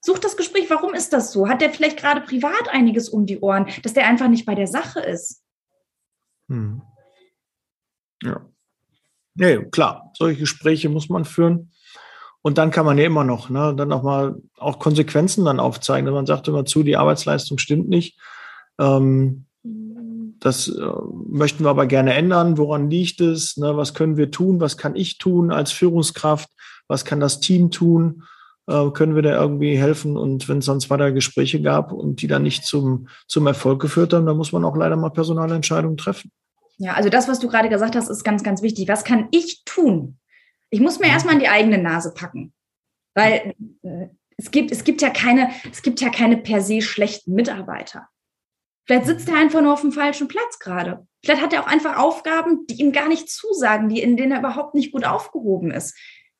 Such 0.00 0.18
das 0.18 0.36
Gespräch. 0.36 0.68
Warum 0.68 0.94
ist 0.94 1.12
das 1.12 1.32
so? 1.32 1.48
Hat 1.48 1.60
der 1.60 1.70
vielleicht 1.70 1.98
gerade 1.98 2.20
privat 2.20 2.68
einiges 2.70 3.08
um 3.08 3.26
die 3.26 3.40
Ohren, 3.40 3.68
dass 3.82 3.94
der 3.94 4.06
einfach 4.06 4.28
nicht 4.28 4.44
bei 4.44 4.54
der 4.54 4.66
Sache 4.66 5.00
ist? 5.00 5.42
Hm. 6.48 6.82
Ja. 8.22 8.46
Nee, 9.34 9.64
klar, 9.70 10.12
solche 10.16 10.40
Gespräche 10.40 10.88
muss 10.88 11.08
man 11.08 11.24
führen. 11.24 11.72
Und 12.42 12.58
dann 12.58 12.70
kann 12.70 12.84
man 12.84 12.98
ja 12.98 13.06
immer 13.06 13.24
noch, 13.24 13.48
ne, 13.48 13.74
dann 13.74 13.88
nochmal 13.88 14.36
auch 14.58 14.78
Konsequenzen 14.78 15.44
dann 15.46 15.60
aufzeigen. 15.60 16.12
Man 16.12 16.26
sagt 16.26 16.46
immer 16.46 16.66
zu, 16.66 16.82
die 16.82 16.96
Arbeitsleistung 16.96 17.58
stimmt 17.58 17.88
nicht. 17.88 18.18
Ähm, 18.78 19.46
das 20.40 20.68
äh, 20.68 20.92
möchten 21.26 21.64
wir 21.64 21.70
aber 21.70 21.86
gerne 21.86 22.12
ändern. 22.12 22.58
Woran 22.58 22.90
liegt 22.90 23.22
es? 23.22 23.56
Ne, 23.56 23.76
was 23.78 23.94
können 23.94 24.18
wir 24.18 24.30
tun? 24.30 24.60
Was 24.60 24.76
kann 24.76 24.94
ich 24.94 25.16
tun 25.16 25.50
als 25.50 25.72
Führungskraft? 25.72 26.50
Was 26.86 27.06
kann 27.06 27.18
das 27.18 27.40
Team 27.40 27.70
tun? 27.70 28.24
Äh, 28.66 28.90
können 28.90 29.14
wir 29.14 29.22
da 29.22 29.40
irgendwie 29.40 29.78
helfen? 29.78 30.18
Und 30.18 30.46
wenn 30.46 30.58
es 30.58 30.66
sonst 30.66 30.90
weiter 30.90 31.12
Gespräche 31.12 31.62
gab 31.62 31.92
und 31.92 32.20
die 32.20 32.26
dann 32.26 32.42
nicht 32.42 32.66
zum, 32.66 33.08
zum 33.26 33.46
Erfolg 33.46 33.80
geführt 33.80 34.12
haben, 34.12 34.26
dann 34.26 34.36
muss 34.36 34.52
man 34.52 34.64
auch 34.66 34.76
leider 34.76 34.96
mal 34.96 35.10
Personalentscheidungen 35.10 35.96
treffen. 35.96 36.30
Ja, 36.78 36.94
also 36.94 37.08
das, 37.08 37.28
was 37.28 37.38
du 37.38 37.48
gerade 37.48 37.68
gesagt 37.68 37.96
hast, 37.96 38.08
ist 38.08 38.24
ganz, 38.24 38.42
ganz 38.42 38.62
wichtig. 38.62 38.88
Was 38.88 39.04
kann 39.04 39.28
ich 39.30 39.62
tun? 39.64 40.18
Ich 40.70 40.80
muss 40.80 40.98
mir 40.98 41.06
erstmal 41.06 41.34
in 41.34 41.40
die 41.40 41.48
eigene 41.48 41.78
Nase 41.78 42.12
packen. 42.12 42.52
Weil 43.14 43.54
es 44.36 44.50
gibt, 44.50 44.72
es 44.72 44.84
gibt 44.84 45.02
ja 45.02 45.10
keine, 45.10 45.50
es 45.70 45.82
gibt 45.82 46.00
ja 46.00 46.10
keine 46.10 46.36
per 46.36 46.60
se 46.60 46.82
schlechten 46.82 47.34
Mitarbeiter. 47.34 48.08
Vielleicht 48.86 49.06
sitzt 49.06 49.28
er 49.28 49.36
einfach 49.36 49.62
nur 49.62 49.72
auf 49.72 49.80
dem 49.80 49.92
falschen 49.92 50.28
Platz 50.28 50.58
gerade. 50.58 51.06
Vielleicht 51.24 51.42
hat 51.42 51.52
er 51.52 51.62
auch 51.62 51.66
einfach 51.66 51.96
Aufgaben, 51.96 52.66
die 52.66 52.80
ihm 52.80 52.92
gar 52.92 53.08
nicht 53.08 53.30
zusagen, 53.30 53.88
die, 53.88 54.02
in 54.02 54.16
denen 54.16 54.32
er 54.32 54.40
überhaupt 54.40 54.74
nicht 54.74 54.92
gut 54.92 55.06
aufgehoben 55.06 55.70
ist. 55.70 55.96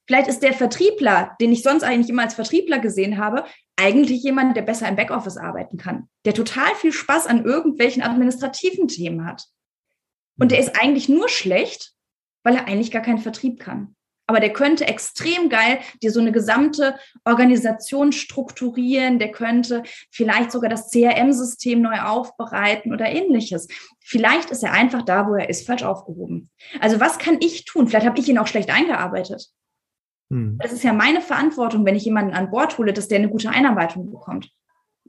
Vielleicht 0.07 0.29
ist 0.29 0.43
der 0.43 0.53
Vertriebler, 0.53 1.35
den 1.41 1.53
ich 1.53 1.63
sonst 1.63 1.83
eigentlich 1.83 2.11
immer 2.11 2.23
als 2.23 2.35
Vertriebler 2.35 2.79
gesehen 2.79 3.17
habe, 3.17 3.45
eigentlich 3.77 4.23
jemand, 4.23 4.57
der 4.57 4.63
besser 4.63 4.89
im 4.89 4.97
Backoffice 4.97 5.39
arbeiten 5.39 5.79
kann, 5.79 6.09
der 6.27 6.35
total 6.35 6.75
viel 6.75 6.93
Spaß 6.93 7.27
an 7.27 7.45
irgendwelchen 7.45 8.03
administrativen 8.03 8.89
Themen 8.89 9.27
hat. 9.27 9.47
Und 10.39 10.53
der 10.53 10.59
ist 10.59 10.81
eigentlich 10.81 11.09
nur 11.09 11.29
schlecht, 11.29 11.93
weil 12.43 12.57
er 12.57 12.67
eigentlich 12.67 12.91
gar 12.91 13.03
keinen 13.03 13.19
Vertrieb 13.19 13.61
kann 13.61 13.95
aber 14.27 14.41
der 14.41 14.53
könnte 14.53 14.87
extrem 14.87 15.49
geil 15.49 15.79
dir 16.03 16.11
so 16.11 16.21
eine 16.21 16.33
gesamte 16.33 16.95
Organisation 17.25 18.13
strukturieren, 18.13 19.19
der 19.19 19.31
könnte 19.31 19.83
vielleicht 20.11 20.51
sogar 20.51 20.71
das 20.71 20.91
CRM-System 20.91 21.83
neu 21.83 22.01
aufbereiten 22.01 22.93
oder 22.93 23.07
ähnliches. 23.07 23.69
Vielleicht 24.01 24.51
ist 24.51 24.63
er 24.63 24.73
einfach 24.73 25.03
da, 25.03 25.29
wo 25.29 25.35
er 25.35 25.49
ist, 25.49 25.67
falsch 25.67 25.83
aufgehoben. 25.83 26.51
Also 26.81 27.01
was 27.01 27.19
kann 27.19 27.39
ich 27.41 27.65
tun? 27.65 27.89
Vielleicht 27.89 28.07
habe 28.07 28.19
ich 28.19 28.29
ihn 28.29 28.39
auch 28.39 28.47
schlecht 28.47 28.71
eingearbeitet. 28.71 29.49
Hm. 30.31 30.59
Das 30.63 30.73
ist 30.73 30.85
ja 30.85 30.95
meine 30.95 31.21
Verantwortung, 31.21 31.85
wenn 31.85 31.97
ich 31.97 32.05
jemanden 32.05 32.35
an 32.35 32.51
Bord 32.51 32.79
hole, 32.79 32.95
dass 32.95 33.09
der 33.09 33.19
eine 33.19 33.29
gute 33.29 33.51
Einarbeitung 33.51 34.11
bekommt. 34.11 34.51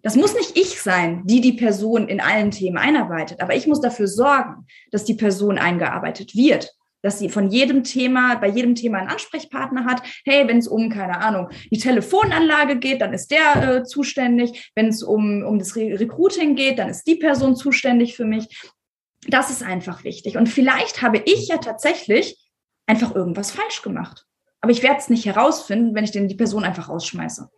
Das 0.05 0.15
muss 0.15 0.35
nicht 0.35 0.55
ich 0.55 0.79
sein, 0.79 1.23
die 1.25 1.41
die 1.41 1.53
Person 1.53 2.07
in 2.07 2.21
allen 2.21 2.51
Themen 2.51 2.77
einarbeitet, 2.77 3.41
aber 3.41 3.55
ich 3.55 3.65
muss 3.65 3.81
dafür 3.81 4.07
sorgen, 4.07 4.67
dass 4.91 5.03
die 5.03 5.15
Person 5.15 5.57
eingearbeitet 5.57 6.35
wird 6.35 6.75
dass 7.01 7.19
sie 7.19 7.29
von 7.29 7.51
jedem 7.51 7.83
Thema, 7.83 8.33
bei 8.33 8.47
jedem 8.47 8.73
Thema 8.73 8.97
einen 8.97 9.09
Ansprechpartner 9.09 9.85
hat. 9.85 10.01
Hey, 10.25 10.47
wenn 10.47 10.57
es 10.57 10.67
um, 10.67 10.89
keine 10.89 11.21
Ahnung, 11.21 11.49
die 11.69 11.77
Telefonanlage 11.77 12.79
geht, 12.79 12.99
dann 12.99 13.13
ist 13.13 13.29
der 13.29 13.75
äh, 13.75 13.83
zuständig. 13.83 14.71
Wenn 14.73 14.87
es 14.87 15.03
um, 15.03 15.43
um 15.43 15.59
das 15.59 15.75
Re 15.75 15.99
Recruiting 15.99 16.55
geht, 16.55 16.79
dann 16.79 16.89
ist 16.89 17.05
die 17.05 17.17
Person 17.17 17.55
zuständig 17.55 18.15
für 18.15 18.25
mich. 18.25 18.47
Das 19.27 19.51
ist 19.51 19.61
einfach 19.61 20.03
wichtig. 20.03 20.35
Und 20.35 20.49
vielleicht 20.49 21.03
habe 21.03 21.21
ich 21.23 21.47
ja 21.47 21.57
tatsächlich 21.57 22.49
einfach 22.87 23.13
irgendwas 23.13 23.51
falsch 23.51 23.83
gemacht. 23.83 24.25
Aber 24.61 24.71
ich 24.71 24.81
werde 24.81 24.97
es 24.97 25.07
nicht 25.07 25.27
herausfinden, 25.27 25.93
wenn 25.93 26.05
ich 26.05 26.11
denn 26.11 26.27
die 26.27 26.33
Person 26.33 26.63
einfach 26.63 26.89
rausschmeiße. 26.89 27.51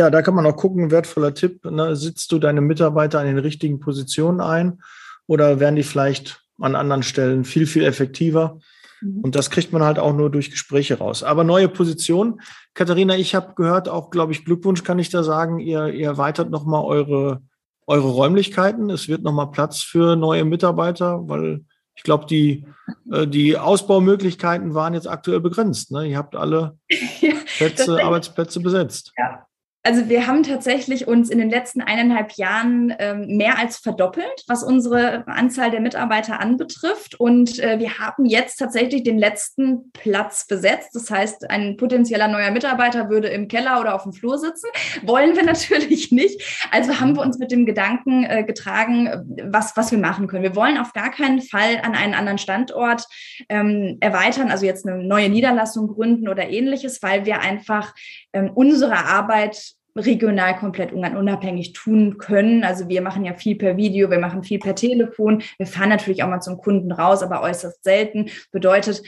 Ja, 0.00 0.08
da 0.08 0.22
kann 0.22 0.34
man 0.34 0.46
auch 0.46 0.56
gucken, 0.56 0.90
wertvoller 0.90 1.34
Tipp, 1.34 1.62
ne? 1.66 1.94
sitzt 1.94 2.32
du 2.32 2.38
deine 2.38 2.62
Mitarbeiter 2.62 3.20
an 3.20 3.26
den 3.26 3.36
richtigen 3.36 3.80
Positionen 3.80 4.40
ein 4.40 4.80
oder 5.26 5.60
werden 5.60 5.76
die 5.76 5.82
vielleicht 5.82 6.42
an 6.58 6.74
anderen 6.74 7.02
Stellen 7.02 7.44
viel, 7.44 7.66
viel 7.66 7.84
effektiver. 7.84 8.60
Mhm. 9.02 9.20
Und 9.20 9.34
das 9.34 9.50
kriegt 9.50 9.74
man 9.74 9.82
halt 9.82 9.98
auch 9.98 10.14
nur 10.14 10.30
durch 10.30 10.50
Gespräche 10.50 10.96
raus. 10.96 11.22
Aber 11.22 11.44
neue 11.44 11.68
Positionen. 11.68 12.40
Katharina, 12.72 13.14
ich 13.14 13.34
habe 13.34 13.52
gehört, 13.56 13.90
auch, 13.90 14.08
glaube 14.08 14.32
ich, 14.32 14.46
Glückwunsch 14.46 14.84
kann 14.84 14.98
ich 14.98 15.10
da 15.10 15.22
sagen, 15.22 15.58
ihr, 15.58 15.88
ihr 15.88 16.06
erweitert 16.06 16.48
nochmal 16.48 16.82
eure, 16.82 17.42
eure 17.86 18.08
Räumlichkeiten. 18.08 18.88
Es 18.88 19.06
wird 19.06 19.22
nochmal 19.22 19.50
Platz 19.50 19.82
für 19.82 20.16
neue 20.16 20.46
Mitarbeiter, 20.46 21.28
weil 21.28 21.66
ich 21.94 22.04
glaube, 22.04 22.24
die, 22.24 22.64
äh, 23.12 23.26
die 23.26 23.58
Ausbaumöglichkeiten 23.58 24.72
waren 24.72 24.94
jetzt 24.94 25.10
aktuell 25.10 25.40
begrenzt. 25.40 25.90
Ne? 25.90 26.06
Ihr 26.06 26.16
habt 26.16 26.36
alle 26.36 26.78
Plätze, 27.58 28.02
Arbeitsplätze 28.02 28.60
besetzt. 28.60 29.12
Ja, 29.18 29.44
also 29.82 30.10
wir 30.10 30.26
haben 30.26 30.42
tatsächlich 30.42 31.08
uns 31.08 31.30
in 31.30 31.38
den 31.38 31.48
letzten 31.48 31.80
eineinhalb 31.80 32.32
Jahren 32.32 32.94
ähm, 32.98 33.36
mehr 33.38 33.58
als 33.58 33.78
verdoppelt, 33.78 34.44
was 34.46 34.62
unsere 34.62 35.26
Anzahl 35.26 35.70
der 35.70 35.80
Mitarbeiter 35.80 36.38
anbetrifft. 36.38 37.18
Und 37.18 37.58
äh, 37.60 37.78
wir 37.78 37.98
haben 37.98 38.26
jetzt 38.26 38.56
tatsächlich 38.56 39.04
den 39.04 39.16
letzten 39.16 39.90
Platz 39.92 40.46
besetzt. 40.46 40.90
Das 40.94 41.10
heißt, 41.10 41.48
ein 41.48 41.78
potenzieller 41.78 42.28
neuer 42.28 42.50
Mitarbeiter 42.50 43.08
würde 43.08 43.28
im 43.28 43.48
Keller 43.48 43.80
oder 43.80 43.94
auf 43.94 44.02
dem 44.02 44.12
Flur 44.12 44.38
sitzen. 44.38 44.66
Wollen 45.02 45.34
wir 45.34 45.44
natürlich 45.50 46.12
nicht. 46.12 46.68
Also 46.70 47.00
haben 47.00 47.16
wir 47.16 47.22
uns 47.22 47.38
mit 47.38 47.50
dem 47.50 47.64
Gedanken 47.64 48.24
äh, 48.24 48.44
getragen, 48.44 49.38
was, 49.44 49.78
was 49.78 49.90
wir 49.90 49.98
machen 49.98 50.26
können. 50.26 50.42
Wir 50.42 50.56
wollen 50.56 50.76
auf 50.76 50.92
gar 50.92 51.10
keinen 51.10 51.40
Fall 51.40 51.80
an 51.82 51.94
einen 51.94 52.12
anderen 52.12 52.38
Standort 52.38 53.06
ähm, 53.48 53.96
erweitern, 54.00 54.50
also 54.50 54.66
jetzt 54.66 54.86
eine 54.86 55.02
neue 55.02 55.30
Niederlassung 55.30 55.88
gründen 55.88 56.28
oder 56.28 56.50
ähnliches, 56.50 57.02
weil 57.02 57.24
wir 57.24 57.40
einfach 57.40 57.94
ähm, 58.32 58.50
unsere 58.54 58.96
Arbeit 58.96 59.74
regional 59.96 60.56
komplett 60.56 60.92
unabhängig 60.92 61.72
tun 61.72 62.18
können. 62.18 62.64
Also 62.64 62.88
wir 62.88 63.02
machen 63.02 63.24
ja 63.24 63.34
viel 63.34 63.56
per 63.56 63.76
Video, 63.76 64.10
wir 64.10 64.18
machen 64.18 64.44
viel 64.44 64.58
per 64.58 64.74
Telefon. 64.74 65.42
Wir 65.58 65.66
fahren 65.66 65.88
natürlich 65.88 66.22
auch 66.22 66.28
mal 66.28 66.40
zum 66.40 66.58
Kunden 66.58 66.92
raus, 66.92 67.22
aber 67.22 67.42
äußerst 67.42 67.82
selten. 67.82 68.30
Bedeutet, 68.52 69.02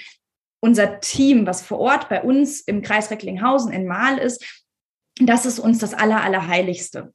unser 0.60 1.00
Team, 1.00 1.46
was 1.46 1.62
vor 1.62 1.78
Ort 1.78 2.08
bei 2.08 2.22
uns 2.22 2.60
im 2.60 2.82
Kreis 2.82 3.10
Recklinghausen 3.10 3.72
in 3.72 3.86
Mahl 3.86 4.18
ist, 4.18 4.64
das 5.20 5.46
ist 5.46 5.58
uns 5.58 5.78
das 5.78 5.94
Aller, 5.94 6.22
Allerheiligste. 6.22 7.12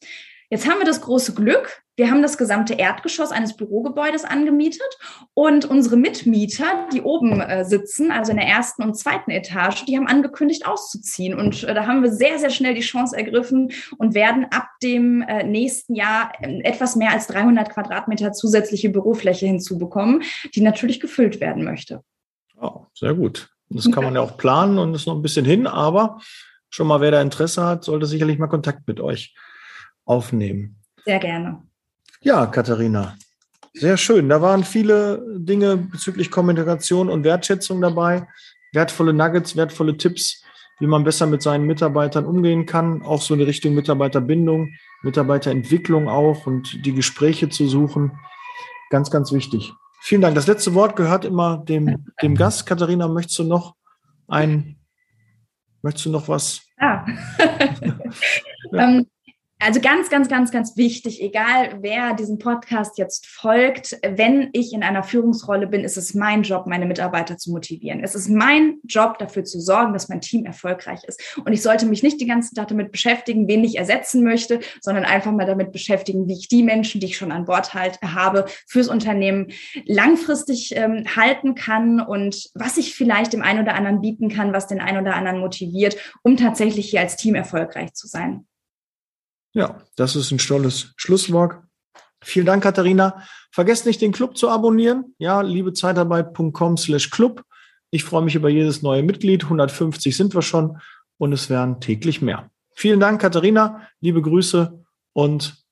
Jetzt 0.49 0.69
haben 0.69 0.79
wir 0.79 0.85
das 0.85 1.01
große 1.01 1.33
Glück, 1.33 1.81
wir 1.97 2.11
haben 2.11 2.21
das 2.21 2.37
gesamte 2.37 2.75
Erdgeschoss 2.75 3.31
eines 3.31 3.57
Bürogebäudes 3.57 4.23
angemietet 4.23 4.87
und 5.33 5.65
unsere 5.65 5.97
Mitmieter, 5.97 6.87
die 6.93 7.01
oben 7.01 7.41
äh, 7.41 7.65
sitzen, 7.65 8.11
also 8.11 8.31
in 8.31 8.37
der 8.37 8.47
ersten 8.47 8.83
und 8.83 8.95
zweiten 8.95 9.31
Etage, 9.31 9.83
die 9.85 9.97
haben 9.97 10.05
angekündigt 10.05 10.67
auszuziehen. 10.67 11.37
Und 11.37 11.63
äh, 11.63 11.73
da 11.73 11.87
haben 11.87 12.03
wir 12.03 12.11
sehr, 12.13 12.37
sehr 12.37 12.51
schnell 12.51 12.75
die 12.75 12.81
Chance 12.81 13.17
ergriffen 13.17 13.71
und 13.97 14.13
werden 14.13 14.45
ab 14.51 14.69
dem 14.83 15.23
äh, 15.23 15.43
nächsten 15.43 15.95
Jahr 15.95 16.31
ähm, 16.41 16.61
etwas 16.63 16.95
mehr 16.95 17.11
als 17.11 17.25
300 17.27 17.71
Quadratmeter 17.71 18.31
zusätzliche 18.31 18.89
Bürofläche 18.89 19.47
hinzubekommen, 19.47 20.21
die 20.53 20.61
natürlich 20.61 20.99
gefüllt 20.99 21.41
werden 21.41 21.63
möchte. 21.63 22.03
Oh, 22.61 22.85
sehr 22.93 23.15
gut. 23.15 23.49
Das 23.69 23.91
kann 23.91 24.03
man 24.03 24.13
ja 24.13 24.21
auch 24.21 24.37
planen 24.37 24.77
und 24.77 24.93
ist 24.93 25.07
noch 25.07 25.15
ein 25.15 25.21
bisschen 25.21 25.45
hin, 25.45 25.67
aber 25.67 26.21
schon 26.69 26.87
mal, 26.87 27.01
wer 27.01 27.11
da 27.11 27.21
Interesse 27.21 27.65
hat, 27.65 27.83
sollte 27.83 28.05
sicherlich 28.05 28.37
mal 28.37 28.47
Kontakt 28.47 28.87
mit 28.87 28.99
euch 28.99 29.35
aufnehmen. 30.05 30.77
Sehr 31.03 31.19
gerne. 31.19 31.63
Ja, 32.21 32.45
Katharina, 32.47 33.15
sehr 33.73 33.97
schön. 33.97 34.27
Da 34.29 34.41
waren 34.41 34.63
viele 34.63 35.23
Dinge 35.35 35.77
bezüglich 35.77 36.31
Kommunikation 36.31 37.09
und 37.09 37.23
Wertschätzung 37.23 37.79
dabei. 37.79 38.27
Wertvolle 38.73 39.13
Nuggets, 39.13 39.55
wertvolle 39.55 39.97
Tipps, 39.97 40.43
wie 40.79 40.87
man 40.87 41.03
besser 41.03 41.27
mit 41.27 41.43
seinen 41.43 41.65
Mitarbeitern 41.65 42.25
umgehen 42.25 42.65
kann. 42.65 43.03
Auch 43.03 43.21
so 43.21 43.35
in 43.35 43.41
Richtung 43.41 43.75
Mitarbeiterbindung, 43.75 44.73
Mitarbeiterentwicklung 45.03 46.09
auch 46.09 46.47
und 46.47 46.85
die 46.85 46.93
Gespräche 46.93 47.49
zu 47.49 47.67
suchen. 47.67 48.17
Ganz, 48.89 49.11
ganz 49.11 49.31
wichtig. 49.31 49.73
Vielen 50.01 50.21
Dank. 50.21 50.35
Das 50.35 50.47
letzte 50.47 50.73
Wort 50.73 50.95
gehört 50.95 51.23
immer 51.23 51.57
dem, 51.57 52.05
dem 52.21 52.35
Gast. 52.35 52.65
Katharina, 52.65 53.07
möchtest 53.07 53.39
du 53.39 53.43
noch 53.43 53.75
ein, 54.27 54.77
möchtest 55.83 56.07
du 56.07 56.09
noch 56.11 56.27
was? 56.27 56.61
Ah. 56.79 57.05
ja. 57.81 57.99
ähm, 58.73 59.07
also 59.59 59.81
ganz, 59.81 60.09
ganz, 60.09 60.27
ganz, 60.27 60.51
ganz 60.51 60.77
wichtig, 60.77 61.21
egal 61.21 61.79
wer 61.81 62.13
diesem 62.13 62.37
Podcast 62.37 62.97
jetzt 62.99 63.25
folgt, 63.25 63.97
wenn 64.03 64.49
ich 64.53 64.71
in 64.71 64.83
einer 64.83 65.01
Führungsrolle 65.01 65.65
bin, 65.65 65.83
ist 65.83 65.97
es 65.97 66.13
mein 66.13 66.43
Job, 66.43 66.67
meine 66.67 66.85
Mitarbeiter 66.85 67.37
zu 67.37 67.51
motivieren. 67.51 68.03
Es 68.03 68.13
ist 68.13 68.29
mein 68.29 68.75
Job, 68.83 69.17
dafür 69.17 69.43
zu 69.45 69.59
sorgen, 69.59 69.93
dass 69.93 70.09
mein 70.09 70.21
Team 70.21 70.45
erfolgreich 70.45 71.03
ist. 71.05 71.37
Und 71.43 71.53
ich 71.53 71.63
sollte 71.63 71.87
mich 71.87 72.03
nicht 72.03 72.21
die 72.21 72.27
ganze 72.27 72.53
Zeit 72.53 72.69
damit 72.69 72.91
beschäftigen, 72.91 73.47
wen 73.47 73.63
ich 73.63 73.79
ersetzen 73.79 74.23
möchte, 74.23 74.59
sondern 74.79 75.05
einfach 75.05 75.31
mal 75.31 75.47
damit 75.47 75.71
beschäftigen, 75.71 76.27
wie 76.27 76.37
ich 76.37 76.49
die 76.49 76.61
Menschen, 76.61 77.01
die 77.01 77.07
ich 77.07 77.17
schon 77.17 77.31
an 77.31 77.45
Bord 77.45 77.73
halt 77.73 77.99
habe, 78.03 78.45
fürs 78.67 78.87
Unternehmen 78.87 79.47
langfristig 79.85 80.75
ähm, 80.75 81.03
halten 81.15 81.55
kann 81.55 81.99
und 81.99 82.49
was 82.53 82.77
ich 82.77 82.93
vielleicht 82.93 83.33
dem 83.33 83.41
einen 83.41 83.63
oder 83.63 83.73
anderen 83.73 84.01
bieten 84.01 84.29
kann, 84.29 84.53
was 84.53 84.67
den 84.67 84.81
einen 84.81 85.01
oder 85.01 85.15
anderen 85.15 85.39
motiviert, 85.39 85.97
um 86.21 86.37
tatsächlich 86.37 86.91
hier 86.91 87.01
als 87.01 87.17
Team 87.17 87.33
erfolgreich 87.33 87.93
zu 87.93 88.07
sein. 88.07 88.45
Ja, 89.53 89.81
das 89.95 90.15
ist 90.15 90.31
ein 90.31 90.37
tolles 90.37 90.93
Schlusswort. 90.97 91.61
Vielen 92.23 92.45
Dank, 92.45 92.63
Katharina. 92.63 93.23
Vergesst 93.51 93.85
nicht, 93.85 94.01
den 94.01 94.11
Club 94.11 94.37
zu 94.37 94.49
abonnieren. 94.49 95.15
Ja, 95.17 95.41
liebezeitarbeit.com 95.41 96.77
slash 96.77 97.09
Club. 97.09 97.43
Ich 97.89 98.03
freue 98.03 98.23
mich 98.23 98.35
über 98.35 98.49
jedes 98.49 98.81
neue 98.81 99.03
Mitglied. 99.03 99.43
150 99.43 100.15
sind 100.15 100.35
wir 100.35 100.41
schon 100.41 100.79
und 101.17 101.33
es 101.33 101.49
werden 101.49 101.79
täglich 101.79 102.21
mehr. 102.21 102.49
Vielen 102.73 102.99
Dank, 102.99 103.21
Katharina. 103.21 103.87
Liebe 104.01 104.21
Grüße 104.21 104.83
und 105.13 105.63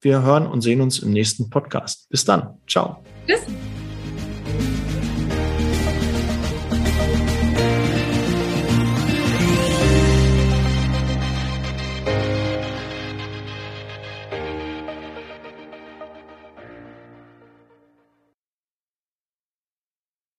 wir 0.00 0.22
hören 0.22 0.46
und 0.46 0.60
sehen 0.60 0.80
uns 0.80 1.00
im 1.00 1.12
nächsten 1.12 1.50
Podcast. 1.50 2.08
Bis 2.08 2.24
dann. 2.24 2.58
Ciao. 2.66 3.04
Tschüss. 3.26 3.77